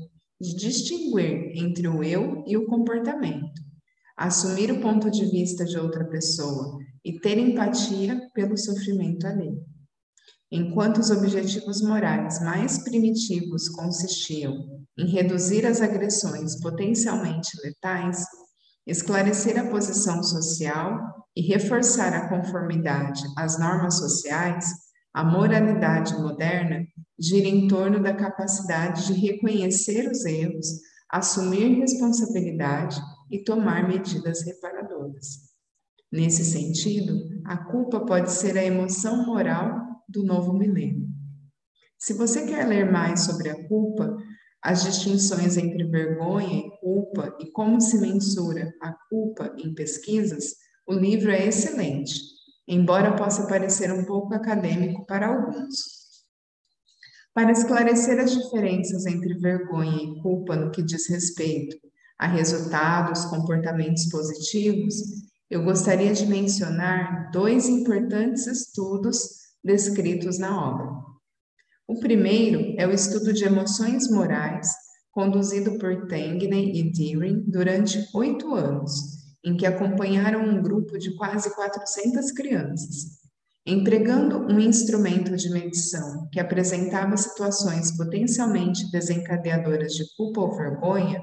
[0.40, 3.70] de distinguir entre o eu e o comportamento
[4.20, 9.64] assumir o ponto de vista de outra pessoa e ter empatia pelo sofrimento alheio.
[10.52, 18.22] Enquanto os objetivos morais mais primitivos consistiam em reduzir as agressões potencialmente letais,
[18.90, 20.98] esclarecer a posição social
[21.36, 24.66] e reforçar a conformidade às normas sociais,
[25.14, 26.84] a moralidade moderna
[27.18, 30.66] gira em torno da capacidade de reconhecer os erros,
[31.08, 33.00] assumir responsabilidade
[33.30, 35.50] e tomar medidas reparadoras.
[36.10, 41.08] Nesse sentido, a culpa pode ser a emoção moral do novo milênio.
[41.96, 44.16] Se você quer ler mais sobre a culpa,
[44.62, 50.92] as distinções entre vergonha e culpa e como se mensura a culpa em pesquisas, o
[50.92, 52.14] livro é excelente,
[52.68, 56.00] embora possa parecer um pouco acadêmico para alguns.
[57.32, 61.76] Para esclarecer as diferenças entre vergonha e culpa no que diz respeito
[62.18, 64.94] a resultados, comportamentos positivos,
[65.48, 69.18] eu gostaria de mencionar dois importantes estudos
[69.64, 71.09] descritos na obra.
[71.90, 74.68] O primeiro é o estudo de emoções morais,
[75.10, 78.92] conduzido por Tangney e Deering durante oito anos,
[79.44, 83.18] em que acompanharam um grupo de quase 400 crianças.
[83.66, 91.20] Empregando um instrumento de medição que apresentava situações potencialmente desencadeadoras de culpa ou vergonha,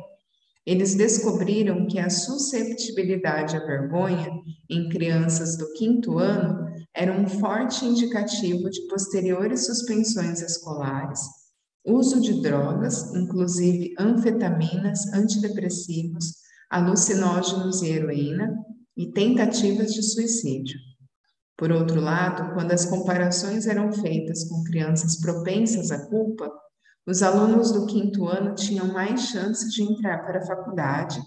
[0.66, 4.30] eles descobriram que a susceptibilidade à vergonha
[4.70, 6.67] em crianças do quinto ano
[6.98, 11.20] era um forte indicativo de posteriores suspensões escolares,
[11.86, 16.34] uso de drogas, inclusive anfetaminas, antidepressivos,
[16.72, 18.52] alucinógenos e heroína,
[18.98, 20.80] e tentativas de suicídio.
[21.56, 26.52] Por outro lado, quando as comparações eram feitas com crianças propensas à culpa,
[27.06, 31.22] os alunos do quinto ano tinham mais chances de entrar para a faculdade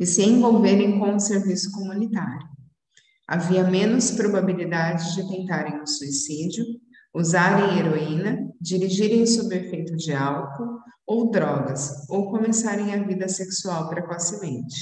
[0.00, 2.53] e se envolverem com o serviço comunitário.
[3.26, 6.64] Havia menos probabilidade de tentarem o suicídio,
[7.14, 14.74] usarem heroína, dirigirem sob efeito de álcool ou drogas, ou começarem a vida sexual precocemente.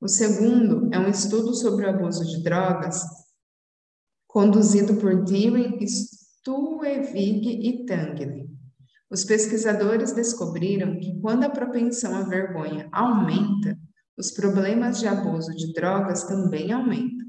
[0.00, 3.02] O segundo é um estudo sobre o abuso de drogas,
[4.26, 8.46] conduzido por Deering, Stuevig e Tangley.
[9.10, 13.78] Os pesquisadores descobriram que quando a propensão à vergonha aumenta,
[14.18, 17.25] os problemas de abuso de drogas também aumentam.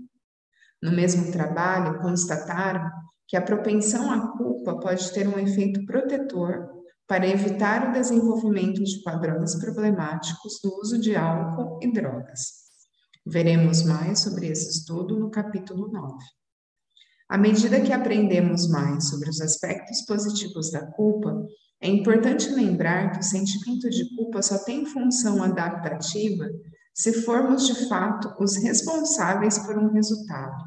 [0.82, 2.90] No mesmo trabalho, constataram
[3.28, 6.70] que a propensão à culpa pode ter um efeito protetor
[7.08, 12.68] para evitar o desenvolvimento de padrões problemáticos do uso de álcool e drogas.
[13.26, 16.16] Veremos mais sobre esse estudo no capítulo 9.
[17.30, 21.46] À medida que aprendemos mais sobre os aspectos positivos da culpa,
[21.82, 26.50] é importante lembrar que o sentimento de culpa só tem função adaptativa
[26.98, 30.66] se formos de fato os responsáveis por um resultado,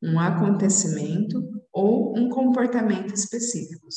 [0.00, 3.96] um acontecimento ou um comportamento específicos.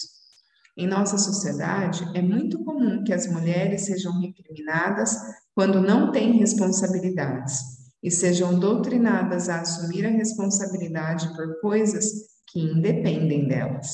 [0.75, 5.15] Em nossa sociedade, é muito comum que as mulheres sejam recriminadas
[5.53, 7.59] quando não têm responsabilidades
[8.01, 12.05] e sejam doutrinadas a assumir a responsabilidade por coisas
[12.47, 13.93] que independem delas.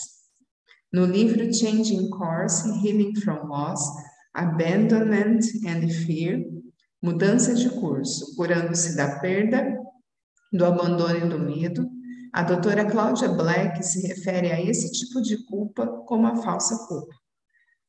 [0.93, 3.81] No livro Changing Course, Healing from Loss,
[4.33, 6.61] Abandonment and Fear,
[7.01, 9.75] Mudança de curso, curando-se da perda,
[10.53, 11.89] do abandono e do medo,
[12.33, 17.13] A doutora Cláudia Black se refere a esse tipo de culpa como a falsa culpa.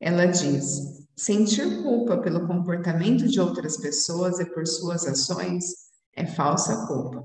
[0.00, 5.64] Ela diz: sentir culpa pelo comportamento de outras pessoas e por suas ações
[6.16, 7.24] é falsa culpa.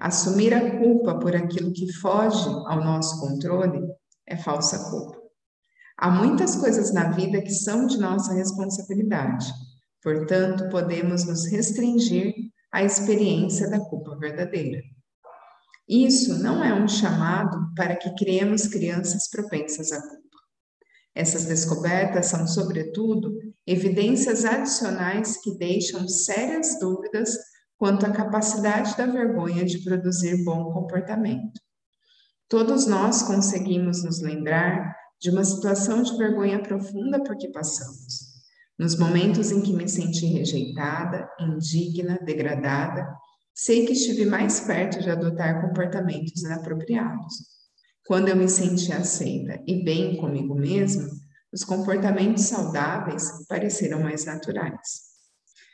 [0.00, 3.86] Assumir a culpa por aquilo que foge ao nosso controle
[4.26, 5.18] é falsa culpa.
[5.98, 9.52] Há muitas coisas na vida que são de nossa responsabilidade,
[10.02, 12.34] portanto, podemos nos restringir
[12.72, 14.80] à experiência da culpa verdadeira.
[15.88, 20.18] Isso não é um chamado para que criemos crianças propensas à culpa.
[21.14, 23.32] Essas descobertas são, sobretudo,
[23.66, 27.36] evidências adicionais que deixam sérias dúvidas
[27.78, 31.58] quanto à capacidade da vergonha de produzir bom comportamento.
[32.48, 38.27] Todos nós conseguimos nos lembrar de uma situação de vergonha profunda por que passamos.
[38.78, 43.08] Nos momentos em que me senti rejeitada, indigna, degradada,
[43.54, 47.34] sei que estive mais perto de adotar comportamentos inapropriados.
[48.06, 51.08] Quando eu me senti aceita e bem comigo mesma,
[51.52, 55.08] os comportamentos saudáveis pareceram mais naturais.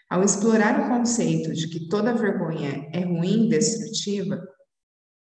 [0.08, 4.40] Ao explorar o conceito de que toda vergonha é ruim e destrutiva,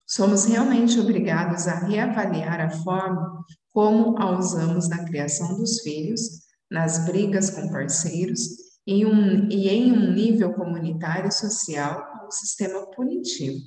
[0.10, 7.06] Somos realmente obrigados a reavaliar a forma como a usamos na criação dos filhos, nas
[7.06, 8.42] brigas com parceiros
[8.86, 13.60] e, um, e em um nível comunitário e social como sistema punitivo.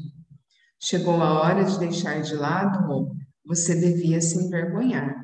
[0.83, 5.21] Chegou a hora de deixar de lado o você devia se envergonhar.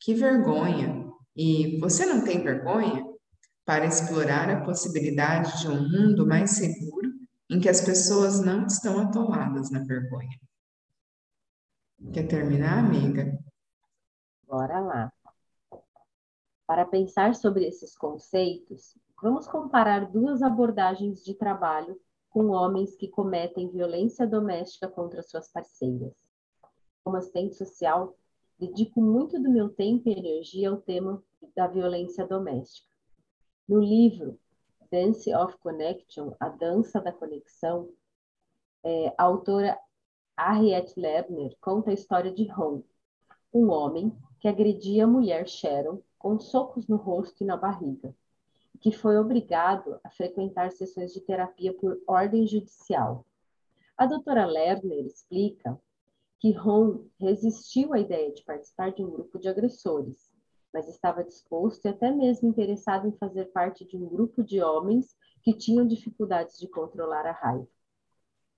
[0.00, 1.06] Que vergonha!
[1.36, 3.04] E você não tem vergonha?
[3.64, 7.08] Para explorar a possibilidade de um mundo mais seguro
[7.50, 10.38] em que as pessoas não estão atoladas na vergonha.
[12.12, 13.38] Quer terminar, amiga?
[14.46, 15.12] Bora lá.
[16.68, 21.98] Para pensar sobre esses conceitos, vamos comparar duas abordagens de trabalho
[22.28, 26.12] com homens que cometem violência doméstica contra suas parceiras.
[27.02, 28.14] Como assistente social,
[28.58, 31.24] dedico muito do meu tempo e energia ao tema
[31.56, 32.86] da violência doméstica.
[33.66, 34.38] No livro
[34.92, 37.88] Dance of Connection, A Dança da Conexão,
[38.84, 39.78] é, a autora
[40.36, 42.82] Harriet Lerner conta a história de Ron,
[43.54, 48.14] um homem que agredia a mulher Sharon com socos no rosto e na barriga,
[48.80, 53.24] que foi obrigado a frequentar sessões de terapia por ordem judicial.
[53.96, 55.80] A doutora Lerner explica
[56.38, 60.30] que Ron resistiu à ideia de participar de um grupo de agressores,
[60.72, 65.16] mas estava disposto e até mesmo interessado em fazer parte de um grupo de homens
[65.42, 67.66] que tinham dificuldades de controlar a raiva.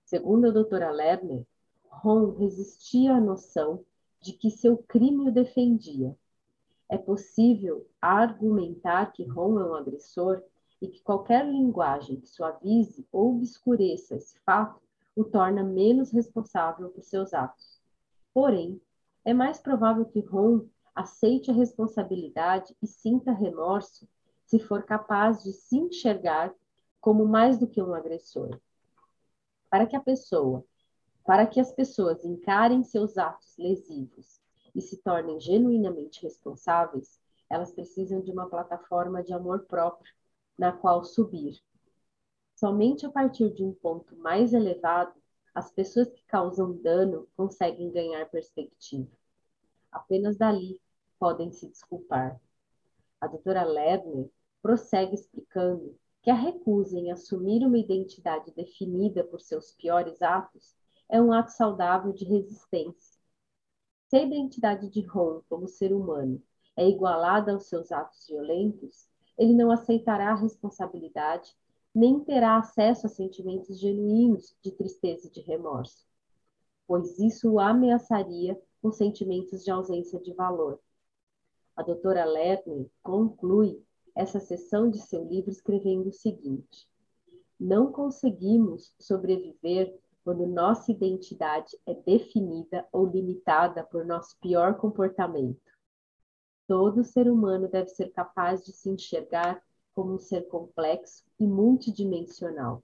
[0.05, 1.47] Segundo a doutora Lerner,
[1.85, 3.85] Ron resistia à noção
[4.21, 6.15] de que seu crime o defendia.
[6.91, 10.43] É possível argumentar que Ron é um agressor
[10.83, 14.83] e que qualquer linguagem que suavize ou obscureça esse fato
[15.15, 17.81] o torna menos responsável por seus atos.
[18.35, 18.83] Porém,
[19.25, 24.09] é mais provável que Ron aceite a responsabilidade e sinta remorso
[24.45, 26.53] se for capaz de se enxergar
[27.01, 28.61] como mais do que um agressor.
[29.71, 30.65] Para que a pessoa
[31.25, 34.40] para que as pessoas encarem seus atos lesivos
[34.75, 40.13] e se tornem genuinamente responsáveis, elas precisam de uma plataforma de amor próprio
[40.59, 41.61] na qual subir.
[42.55, 45.15] Somente a partir de um ponto mais elevado,
[45.55, 49.11] as pessoas que causam dano conseguem ganhar perspectiva.
[49.91, 50.81] Apenas dali
[51.19, 52.41] podem se desculpar.
[53.21, 54.31] A doutora Lerner
[54.63, 60.75] prossegue explicando que a recusa em assumir uma identidade definida por seus piores atos
[61.09, 63.10] é um ato saudável de resistência.
[64.11, 66.43] Se a identidade de Ron como ser humano
[66.77, 69.09] é igualada aos seus atos violentos,
[69.39, 71.57] ele não aceitará a responsabilidade
[71.95, 76.09] nem terá acesso a sentimentos genuínos de tristeza e de remorso,
[76.89, 80.81] pois isso o ameaçaria com sentimentos de ausência de valor.
[81.77, 83.81] A doutora Lerner conclui
[84.13, 86.91] essa sessão de seu livro escrevendo o seguinte:
[87.61, 89.97] Não conseguimos sobreviver
[90.31, 95.73] quando nossa identidade é definida ou limitada por nosso pior comportamento.
[96.69, 99.61] Todo ser humano deve ser capaz de se enxergar
[99.93, 102.81] como um ser complexo e multidimensional.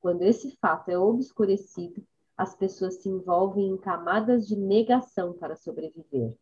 [0.00, 2.06] Quando esse fato é obscurecido,
[2.36, 6.32] as pessoas se envolvem em camadas de negação para sobreviver.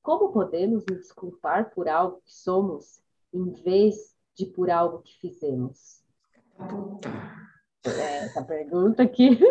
[0.00, 6.02] Como podemos nos desculpar por algo que somos, em vez de por algo que fizemos?
[6.58, 7.47] É,
[7.84, 9.38] essa pergunta aqui.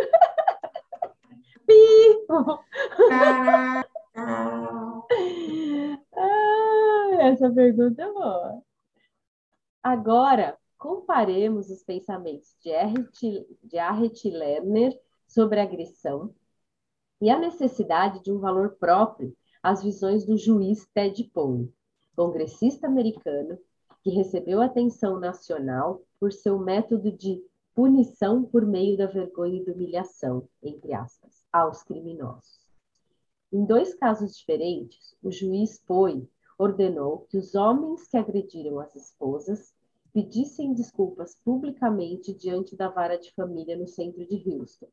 [6.15, 8.63] ah, essa pergunta é boa.
[9.83, 14.97] Agora, comparemos os pensamentos de Arret, de Arret Lerner
[15.27, 16.33] sobre agressão
[17.21, 21.71] e a necessidade de um valor próprio às visões do juiz Ted Poe,
[22.15, 23.57] congressista americano
[24.03, 27.41] que recebeu atenção nacional por seu método de
[27.77, 32.59] punição por meio da vergonha e da humilhação, entre aspas, aos criminosos.
[33.53, 39.75] Em dois casos diferentes, o juiz Poe ordenou que os homens que agrediram as esposas
[40.11, 44.89] pedissem desculpas publicamente diante da vara de família no centro de Houston.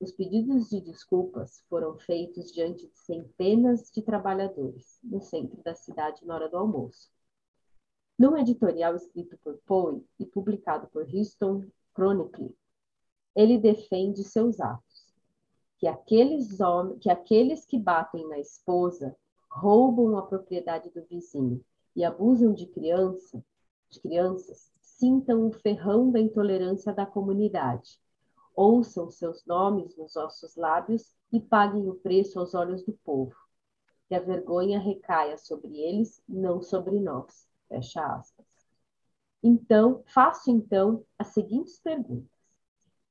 [0.00, 6.24] Os pedidos de desculpas foram feitos diante de centenas de trabalhadores no centro da cidade
[6.24, 7.12] na hora do almoço.
[8.18, 12.54] Num editorial escrito por Poe e publicado por Houston Chronicle,
[13.34, 15.06] ele defende seus atos,
[15.78, 19.16] que aqueles, homens, que aqueles que batem na esposa
[19.50, 21.64] roubam a propriedade do vizinho
[21.94, 23.44] e abusam de criança,
[23.90, 27.98] de crianças, sintam o ferrão da intolerância da comunidade.
[28.54, 33.34] Ouçam seus nomes nos nossos lábios e paguem o preço aos olhos do povo.
[34.08, 37.48] Que a vergonha recaia sobre eles, não sobre nós.
[37.68, 38.51] Fecha aspas.
[39.42, 42.30] Então, faço então as seguintes perguntas.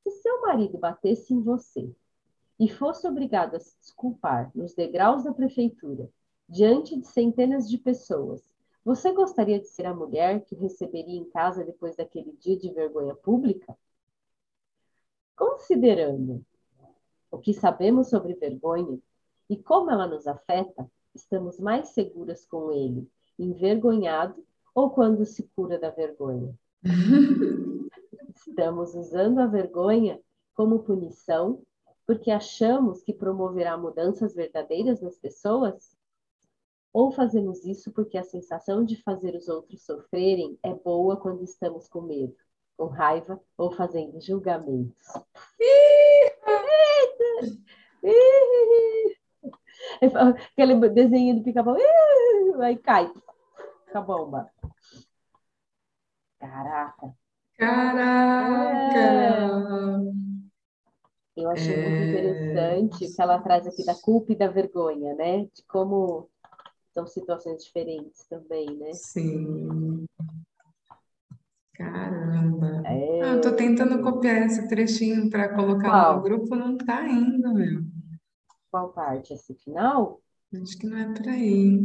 [0.04, 1.94] Se seu marido batesse em você
[2.60, 6.10] e fosse obrigado a se desculpar nos degraus da prefeitura,
[6.48, 8.42] diante de centenas de pessoas,
[8.84, 13.14] você gostaria de ser a mulher que receberia em casa depois daquele dia de vergonha
[13.14, 13.78] pública?
[15.36, 16.44] Considerando
[17.30, 19.00] o que sabemos sobre vergonha
[19.50, 23.08] e como ela nos afeta, estamos mais seguras com ele,
[23.38, 26.53] envergonhado ou quando se cura da vergonha?
[28.36, 30.19] Estamos usando a vergonha
[30.53, 31.61] como punição
[32.05, 35.95] porque achamos que promoverá mudanças verdadeiras nas pessoas?
[36.91, 41.88] Ou fazemos isso porque a sensação de fazer os outros sofrerem é boa quando estamos
[41.88, 42.36] com medo,
[42.76, 45.07] com raiva ou fazendo julgamentos?
[50.01, 51.78] Aquele desenho do pica-pau,
[52.59, 53.11] aí cai
[54.00, 54.50] a bomba.
[56.39, 57.14] Caraca.
[57.58, 58.98] Caraca!
[58.98, 59.52] É.
[61.38, 61.89] Eu achei é...
[61.89, 65.46] muito interessante o que ela traz aqui da culpa e da vergonha, né?
[65.46, 66.30] De como
[66.94, 68.94] são situações diferentes também, né?
[68.94, 70.06] Sim.
[71.74, 72.84] Caramba.
[72.86, 73.22] É...
[73.24, 76.16] Ah, eu tô tentando copiar esse trechinho para colocar Qual?
[76.18, 77.82] no grupo, não tá indo, meu.
[78.70, 79.34] Qual parte?
[79.34, 80.22] Esse final?
[80.62, 81.80] Acho que não é por aí.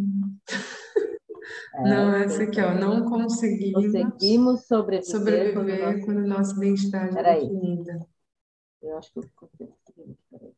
[1.76, 2.74] É, não, essa aqui, ó.
[2.74, 8.06] Não conseguimos, conseguimos sobreviver, sobreviver quando, quando nossa identidade é definida.
[8.80, 10.16] Eu acho que eu consegui.
[10.30, 10.54] Peraí.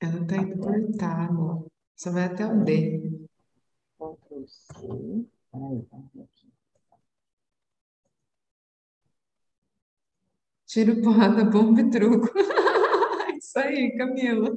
[0.00, 1.66] Ela está indo por tá, amor.
[1.96, 3.20] Só vai até o D.
[3.98, 5.26] Ctrl C.
[5.50, 6.52] Peraí, tá aqui.
[10.66, 12.28] Tiro, porrada, bomba e truco.
[13.36, 14.50] Isso aí, Camila.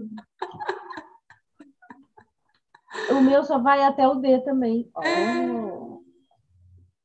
[3.10, 4.92] O meu só vai até o D também.
[5.04, 5.52] É.
[5.52, 6.04] Oh.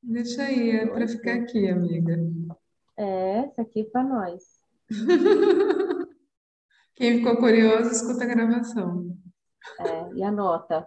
[0.03, 2.19] Deixa aí, é para ficar aqui, amiga.
[2.99, 4.43] É, essa aqui é para nós.
[6.95, 9.17] Quem ficou curioso, escuta a gravação.
[9.81, 10.87] É, e anota.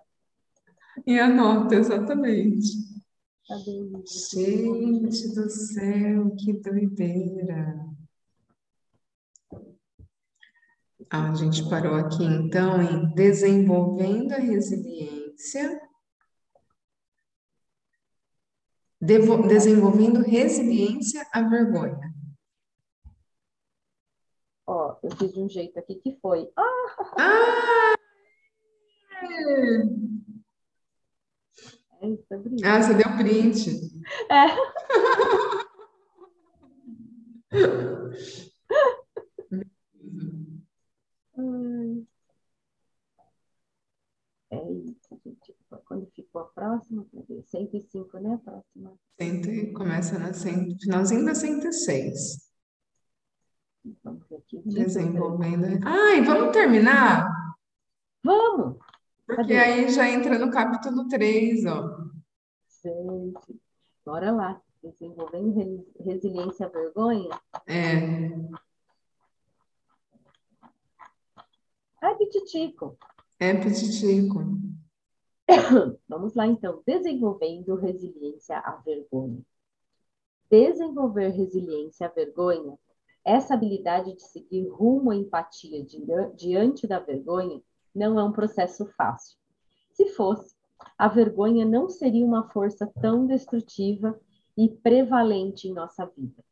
[1.07, 2.67] E anota, exatamente.
[4.33, 7.91] Gente do céu, que doideira.
[11.09, 15.20] A gente parou aqui então em desenvolvendo a resiliência,
[19.47, 22.13] desenvolvendo resiliência à vergonha.
[24.67, 26.49] Ó, eu fiz de um jeito aqui que foi.
[26.55, 26.95] Ah!
[27.17, 27.95] ah!
[32.01, 32.15] É, é
[32.63, 33.91] ah, você deu print.
[34.29, 34.45] É.
[44.51, 45.55] É isso, gente.
[45.85, 47.05] Quando ficou a próxima?
[47.47, 48.33] 105, né?
[48.33, 48.93] A próxima.
[49.19, 52.51] Cento, começa na cento, finalzinho da 106.
[54.03, 54.61] Vamos ver aqui.
[54.65, 55.65] Desenvolvendo.
[55.85, 57.27] Ai, vamos terminar?
[58.23, 58.77] Vamos!
[59.25, 59.57] Porque Cadê?
[59.57, 61.97] aí já entra no capítulo 3, ó.
[62.83, 63.61] Gente,
[64.05, 64.61] bora lá.
[64.83, 67.29] Desenvolvendo resiliência à vergonha?
[67.67, 67.97] É.
[72.01, 72.97] Ai, Pititico.
[73.39, 74.39] É, Pititico.
[76.07, 76.81] Vamos lá, então.
[76.85, 79.41] Desenvolvendo resiliência à vergonha.
[80.49, 82.77] Desenvolver resiliência à vergonha
[83.23, 85.85] essa habilidade de seguir rumo à empatia
[86.35, 87.61] diante da vergonha
[87.93, 89.37] não é um processo fácil.
[89.91, 90.55] Se fosse,
[90.97, 94.19] a vergonha não seria uma força tão destrutiva
[94.57, 96.43] e prevalente em nossa vida.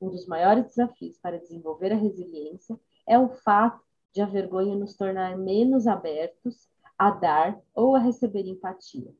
[0.00, 4.96] Um dos maiores desafios para desenvolver a resiliência é o fato de a vergonha nos
[4.96, 6.68] tornar menos abertos
[7.00, 9.10] a dar ou a receber empatia.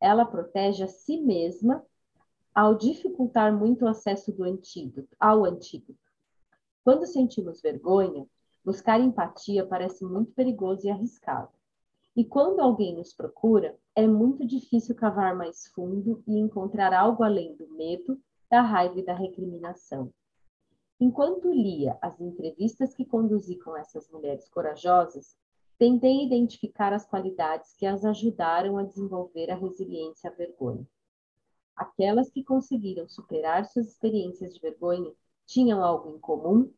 [0.00, 1.86] Ela protege a si mesma
[2.52, 6.10] ao dificultar muito o acesso do antídoto, ao antídoto.
[6.82, 8.26] Quando sentimos vergonha,
[8.64, 11.52] buscar empatia parece muito perigoso e arriscado.
[12.16, 17.54] E quando alguém nos procura, é muito difícil cavar mais fundo e encontrar algo além
[17.54, 18.20] do medo,
[18.50, 20.12] da raiva e da recriminação.
[20.98, 25.38] Enquanto lia as entrevistas que conduzi com essas mulheres corajosas,
[25.80, 30.86] tentei identificar as qualidades que as ajudaram a desenvolver a resiliência à vergonha.
[31.74, 35.10] Aquelas que conseguiram superar suas experiências de vergonha
[35.46, 36.70] tinham algo em comum?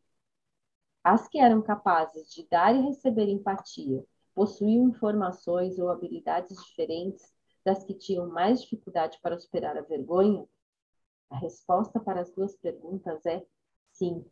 [1.02, 7.34] As que eram capazes de dar e receber empatia possuíam informações ou habilidades diferentes
[7.64, 10.46] das que tinham mais dificuldade para superar a vergonha?
[11.28, 13.44] A resposta para as duas perguntas é
[13.90, 14.24] sim.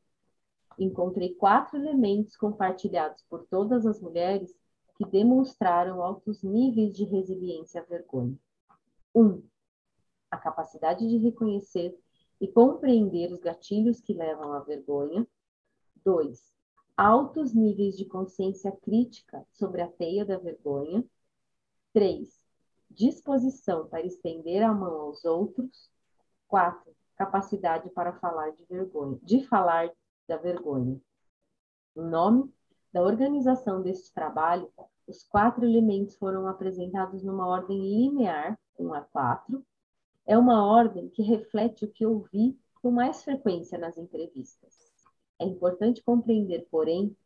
[0.79, 4.60] Encontrei quatro elementos compartilhados por todas as mulheres
[5.01, 8.39] que demonstraram altos níveis de resiliência à vergonha.
[9.15, 9.23] 1.
[9.25, 9.43] Um,
[10.31, 11.99] a capacidade de reconhecer
[12.39, 15.27] e compreender os gatilhos que levam à vergonha.
[16.05, 16.53] 2.
[16.99, 21.03] Altos níveis de consciência crítica sobre a teia da vergonha.
[21.95, 22.39] 3.
[22.91, 25.91] Disposição para estender a mão aos outros.
[26.47, 26.95] 4.
[27.17, 29.91] Capacidade para falar de vergonha, de falar
[30.29, 31.01] da vergonha.
[31.97, 32.53] Nome
[32.93, 34.71] da organização deste trabalho,
[35.07, 39.65] os quatro elementos foram apresentados numa ordem linear, 1 a 4.
[40.27, 44.91] É uma ordem que reflete o que ouvi com mais frequência nas entrevistas.
[45.39, 47.17] É importante compreender, porém,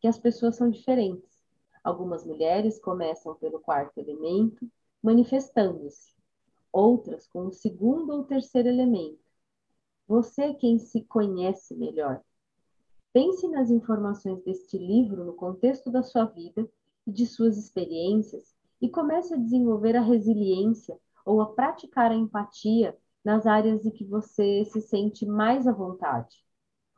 [0.00, 1.42] que as pessoas são diferentes.
[1.82, 4.70] Algumas mulheres começam pelo quarto elemento,
[5.02, 6.12] manifestando-se.
[6.72, 9.20] Outras com o segundo ou terceiro elemento.
[10.06, 12.22] Você é quem se conhece melhor.
[13.12, 16.66] Pense nas informações deste livro no contexto da sua vida
[17.06, 22.96] e de suas experiências e comece a desenvolver a resiliência ou a praticar a empatia
[23.22, 26.42] nas áreas em que você se sente mais à vontade.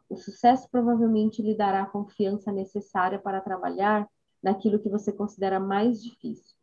[0.08, 4.08] O sucesso provavelmente lhe dará a confiança necessária para trabalhar
[4.40, 6.56] naquilo que você considera mais difícil.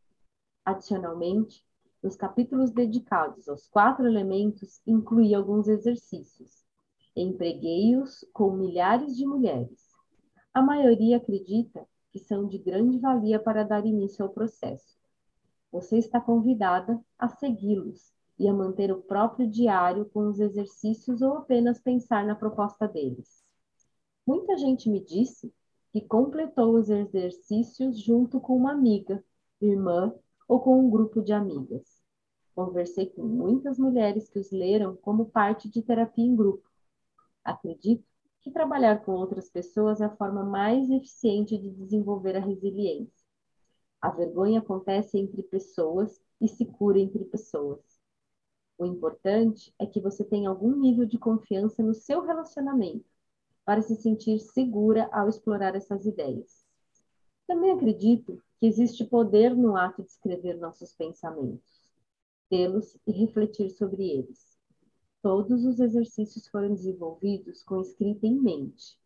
[0.64, 1.62] Adicionalmente,
[2.02, 6.61] nos capítulos dedicados aos quatro elementos, inclui alguns exercícios
[7.16, 9.91] Empreguei-os com milhares de mulheres.
[10.53, 14.97] A maioria acredita que são de grande valia para dar início ao processo.
[15.74, 21.34] Você está convidada a segui-los e a manter o próprio diário com os exercícios ou
[21.34, 23.43] apenas pensar na proposta deles.
[24.26, 25.53] Muita gente me disse
[25.91, 29.22] que completou os exercícios junto com uma amiga,
[29.59, 30.14] irmã
[30.47, 32.01] ou com um grupo de amigas.
[32.55, 36.71] Conversei com muitas mulheres que os leram como parte de terapia em grupo
[37.44, 38.04] Acredito
[38.42, 43.26] que trabalhar com outras pessoas é a forma mais eficiente de desenvolver a resiliência.
[44.02, 48.02] A vergonha acontece entre pessoas e se cura entre pessoas.
[48.78, 53.06] O importante é que você tenha algum nível de confiança no seu relacionamento
[53.64, 56.66] para se sentir segura ao explorar essas ideias.
[57.46, 61.82] Também acredito que existe poder no ato de escrever nossos pensamentos,
[62.50, 64.51] tê-los e refletir sobre eles.
[65.22, 68.98] Todos os exercícios foram desenvolvidos com escrita em mente.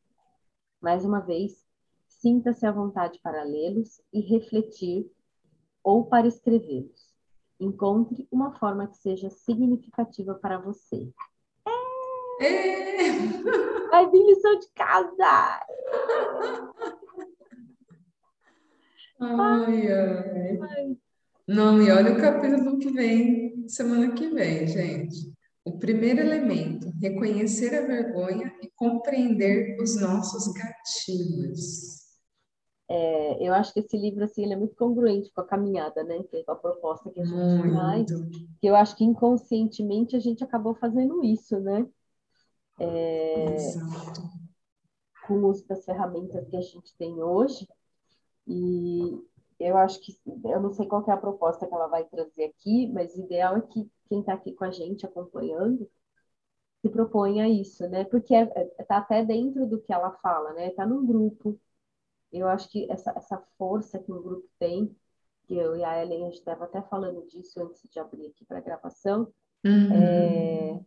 [0.82, 1.66] Mais uma vez,
[2.08, 5.12] sinta-se à vontade para lê-los e refletir
[5.84, 7.14] ou para escrevê-los.
[7.60, 11.12] Encontre uma forma que seja significativa para você.
[12.42, 13.10] É!
[13.90, 15.66] Vai vir lição de casa!
[19.20, 20.60] Ai, ai.
[20.62, 20.98] ai.
[21.48, 25.34] Não, e olha o capítulo que vem, semana que vem, gente.
[25.66, 32.06] O primeiro elemento, reconhecer a vergonha e compreender os nossos gatilhos.
[32.88, 36.24] É, eu acho que esse livro assim, é muito congruente com a caminhada, né?
[36.46, 37.74] Com a proposta que a gente muito.
[37.74, 38.12] faz.
[38.62, 41.88] Que eu acho que inconscientemente a gente acabou fazendo isso, né?
[42.80, 44.22] É, Exato.
[45.26, 47.68] Com o uso das ferramentas que a gente tem hoje.
[48.48, 49.20] E
[49.60, 52.92] eu acho que, eu não sei qual é a proposta que ela vai trazer aqui,
[52.94, 55.90] mas o ideal é que quem está aqui com a gente acompanhando
[56.82, 58.04] se proponha isso, né?
[58.06, 60.68] Porque está é, é, tá até dentro do que ela fala, né?
[60.68, 61.60] Está num grupo.
[62.32, 64.96] Eu acho que essa, essa força que um grupo tem,
[65.44, 68.46] que eu e a Ellen, a gente estava até falando disso antes de abrir aqui
[68.46, 69.34] para a gravação,
[69.66, 69.94] uhum.
[69.94, 70.86] é,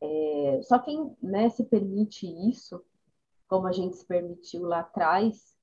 [0.00, 2.82] é, só quem né, se permite isso,
[3.46, 5.56] como a gente se permitiu lá atrás,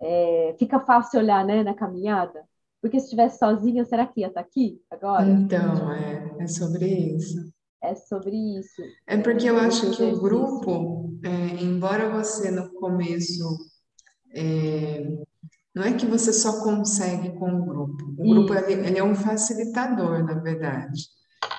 [0.00, 2.46] é, fica fácil olhar né, na caminhada.
[2.82, 5.30] Porque se estivesse sozinha, será que ia estar tá aqui agora?
[5.30, 7.52] Então, é, é sobre isso.
[7.80, 8.82] É sobre isso.
[9.06, 13.56] É porque eu acho que o grupo, é, embora você no começo
[14.34, 15.04] é,
[15.74, 18.04] não é que você só consegue com o grupo.
[18.18, 21.06] O grupo ele, ele é um facilitador, na verdade.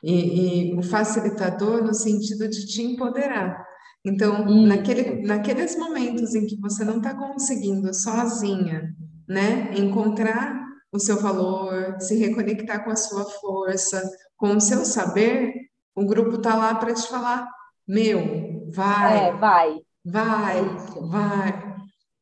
[0.03, 3.65] E, e, o facilitador no sentido de te empoderar.
[4.05, 8.93] Então, naquele, naqueles momentos em que você não está conseguindo sozinha,
[9.28, 10.62] né, encontrar
[10.93, 14.01] o seu valor, se reconectar com a sua força,
[14.37, 15.53] com o seu saber,
[15.95, 17.47] o grupo está lá para te falar:
[17.87, 19.81] meu, vai, É, vai.
[20.05, 21.07] vai, É isso.
[21.07, 21.73] vai.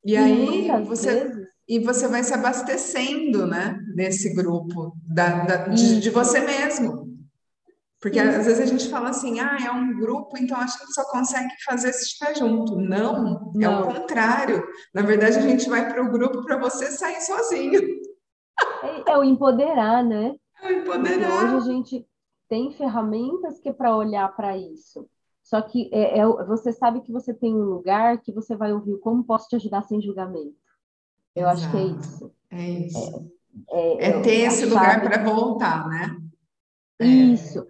[0.03, 5.67] E E aí você vezes, e você vai se abastecendo, né, desse grupo, da, da-
[5.67, 7.11] de, de isso, você mesmo.
[8.01, 10.91] Porque sim, às vezes a gente fala assim, ah, é um grupo, então a gente
[10.91, 12.75] só consegue fazer se estiver junto.
[12.77, 13.83] Não, é o não.
[13.83, 14.63] contrário.
[14.91, 17.79] Na verdade, a gente vai para o grupo para você sair sozinho.
[18.81, 20.35] É, é o empoderar, né?
[20.61, 21.55] É hoje empoderar.
[21.55, 22.07] a gente
[22.49, 25.07] tem ferramentas que é para olhar para isso.
[25.43, 28.73] Só que é, é o- você sabe que você tem um lugar que você vai
[28.73, 30.55] ouvir como posso te ajudar sem julgamento.
[31.35, 32.01] Eu acho que é Exato.
[32.01, 32.31] isso.
[32.51, 33.31] É isso.
[33.69, 36.17] É, É ter é a esse lugar para voltar, né?
[36.99, 37.65] É, Isso.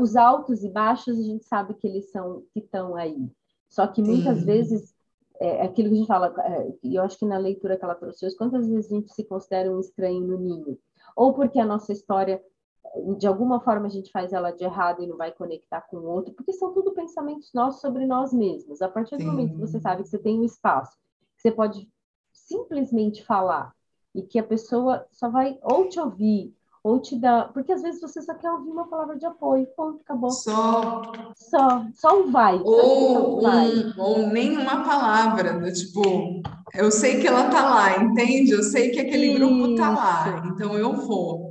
[0.00, 3.30] Os altos e baixos a gente sabe que eles são que estão aí.
[3.68, 4.44] Só que muitas sim.
[4.46, 4.94] vezes
[5.40, 7.84] é é aquilo que a gente fala, é, e eu acho que na leitura que
[7.84, 10.78] ela trouxe hoje, quantas vezes a gente se considera um estranho no ninho?
[11.14, 12.42] Ou porque a nossa história,
[13.18, 16.06] de alguma forma, a gente faz ela de errado e não vai conectar com o
[16.06, 18.80] outro, porque são tudo pensamentos nossos sobre nós mesmos.
[18.82, 19.82] A partir do momento que você Sim.
[19.82, 20.96] sabe que você tem um espaço,
[21.36, 21.90] que você pode
[22.32, 23.74] simplesmente falar
[24.14, 26.55] e que a pessoa só vai ou te ouvir
[26.86, 30.00] ou te dar, porque às vezes você só quer ouvir uma palavra de apoio, ponto,
[30.02, 30.30] acabou.
[30.30, 31.02] Só
[31.34, 33.70] Só, só um vai, só ou um vai.
[33.72, 36.00] um ou nenhuma palavra, do tipo,
[36.72, 38.52] eu sei que ela tá lá, entende?
[38.52, 41.50] Eu sei que aquele grupo tá lá, Isso, então eu vou.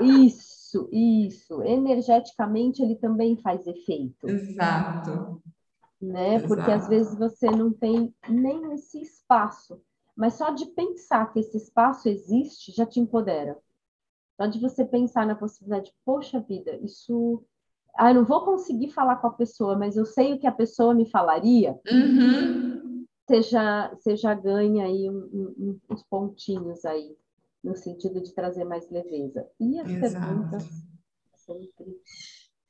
[0.00, 1.62] isso, isso.
[1.62, 5.42] Energeticamente ele também faz efeito, Exato,
[6.00, 6.38] né?
[6.40, 6.88] Porque às exato.
[6.88, 9.82] vezes você não tem nem esse espaço,
[10.16, 13.58] mas só de pensar que esse espaço existe já te empodera.
[14.36, 17.42] Só de você pensar na possibilidade, poxa vida, isso.
[17.96, 20.52] Ah, eu não vou conseguir falar com a pessoa, mas eu sei o que a
[20.52, 21.78] pessoa me falaria.
[21.90, 23.04] Uhum.
[23.26, 27.16] Você já, você já ganha aí um- um- uns pontinhos aí,
[27.62, 29.48] no sentido de trazer mais leveza.
[29.60, 30.26] E as Exato.
[30.26, 30.68] perguntas
[31.36, 32.00] sempre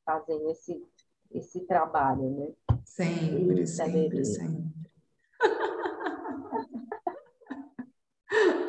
[0.05, 0.87] fazem esse,
[1.33, 2.77] esse trabalho, né?
[2.85, 4.65] Sempre, Eita, sempre, sempre.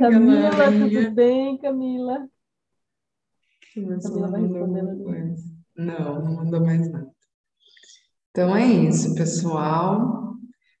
[0.00, 1.02] Camila, galerinha.
[1.02, 2.28] tudo bem, Camila?
[3.74, 5.34] Camila não vai responder?
[5.76, 7.10] Não, não mandou mais nada.
[8.30, 10.34] Então é isso, pessoal.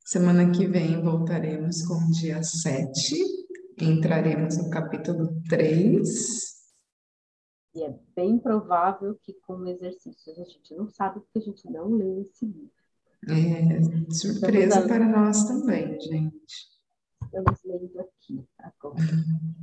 [0.04, 3.14] Semana que vem voltaremos com o dia 7.
[3.80, 6.58] Entraremos no capítulo 3.
[7.74, 11.88] E é bem provável que com exercícios a gente não sabe porque a gente não
[11.90, 12.70] leu esse livro.
[13.28, 16.77] É surpresa a- para nós também, gente.
[17.28, 18.96] Estamos lendo aqui agora.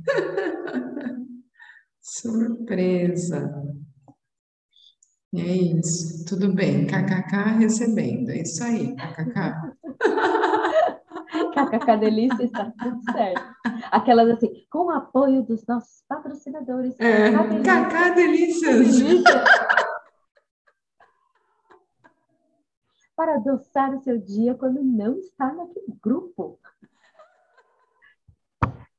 [2.00, 3.52] Surpresa.
[5.34, 6.24] É isso.
[6.26, 6.86] Tudo bem.
[6.86, 8.30] KKK recebendo.
[8.30, 9.74] É isso aí, KKK.
[11.52, 13.42] KKK Delícia está tudo certo.
[13.90, 17.32] Aquelas assim, com o apoio dos nossos patrocinadores, É.
[17.32, 18.78] KK delícias.
[18.78, 19.44] delícia
[23.16, 26.60] para adoçar o seu dia quando não está naquele grupo.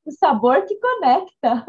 [0.08, 1.66] O sabor que conecta.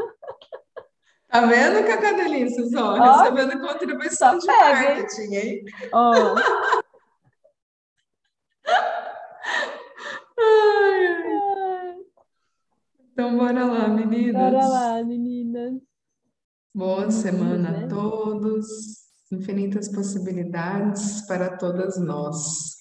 [1.28, 2.74] Tá vendo, KK delícias?
[2.74, 5.66] Ó, Ó, recebendo contribuição só de marketing, hein?
[13.12, 14.70] Então, bora lá, bora meninas.
[14.70, 15.74] lá, meninas.
[16.74, 17.88] Boa semana a né?
[17.90, 18.66] todos.
[19.30, 22.78] Infinitas possibilidades para todas nós.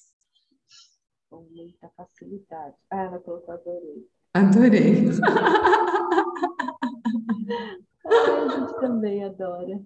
[1.28, 2.76] Com muita facilidade.
[2.88, 4.08] Ah, ela colocou adorei.
[4.34, 5.08] Adorei.
[8.04, 9.82] A gente também adora.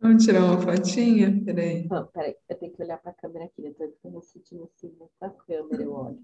[0.00, 1.42] Vamos tirar uma fotinha?
[1.44, 1.86] Peraí.
[1.88, 3.70] Não, peraí, eu tenho que olhar para a câmera aqui, né?
[4.02, 6.18] Tô me sentindo assim, com a câmera eu olho.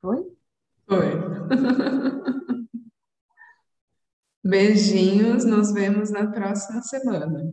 [0.00, 0.36] Foi?
[0.88, 1.14] Foi.
[4.44, 7.52] Beijinhos, nos vemos na próxima semana.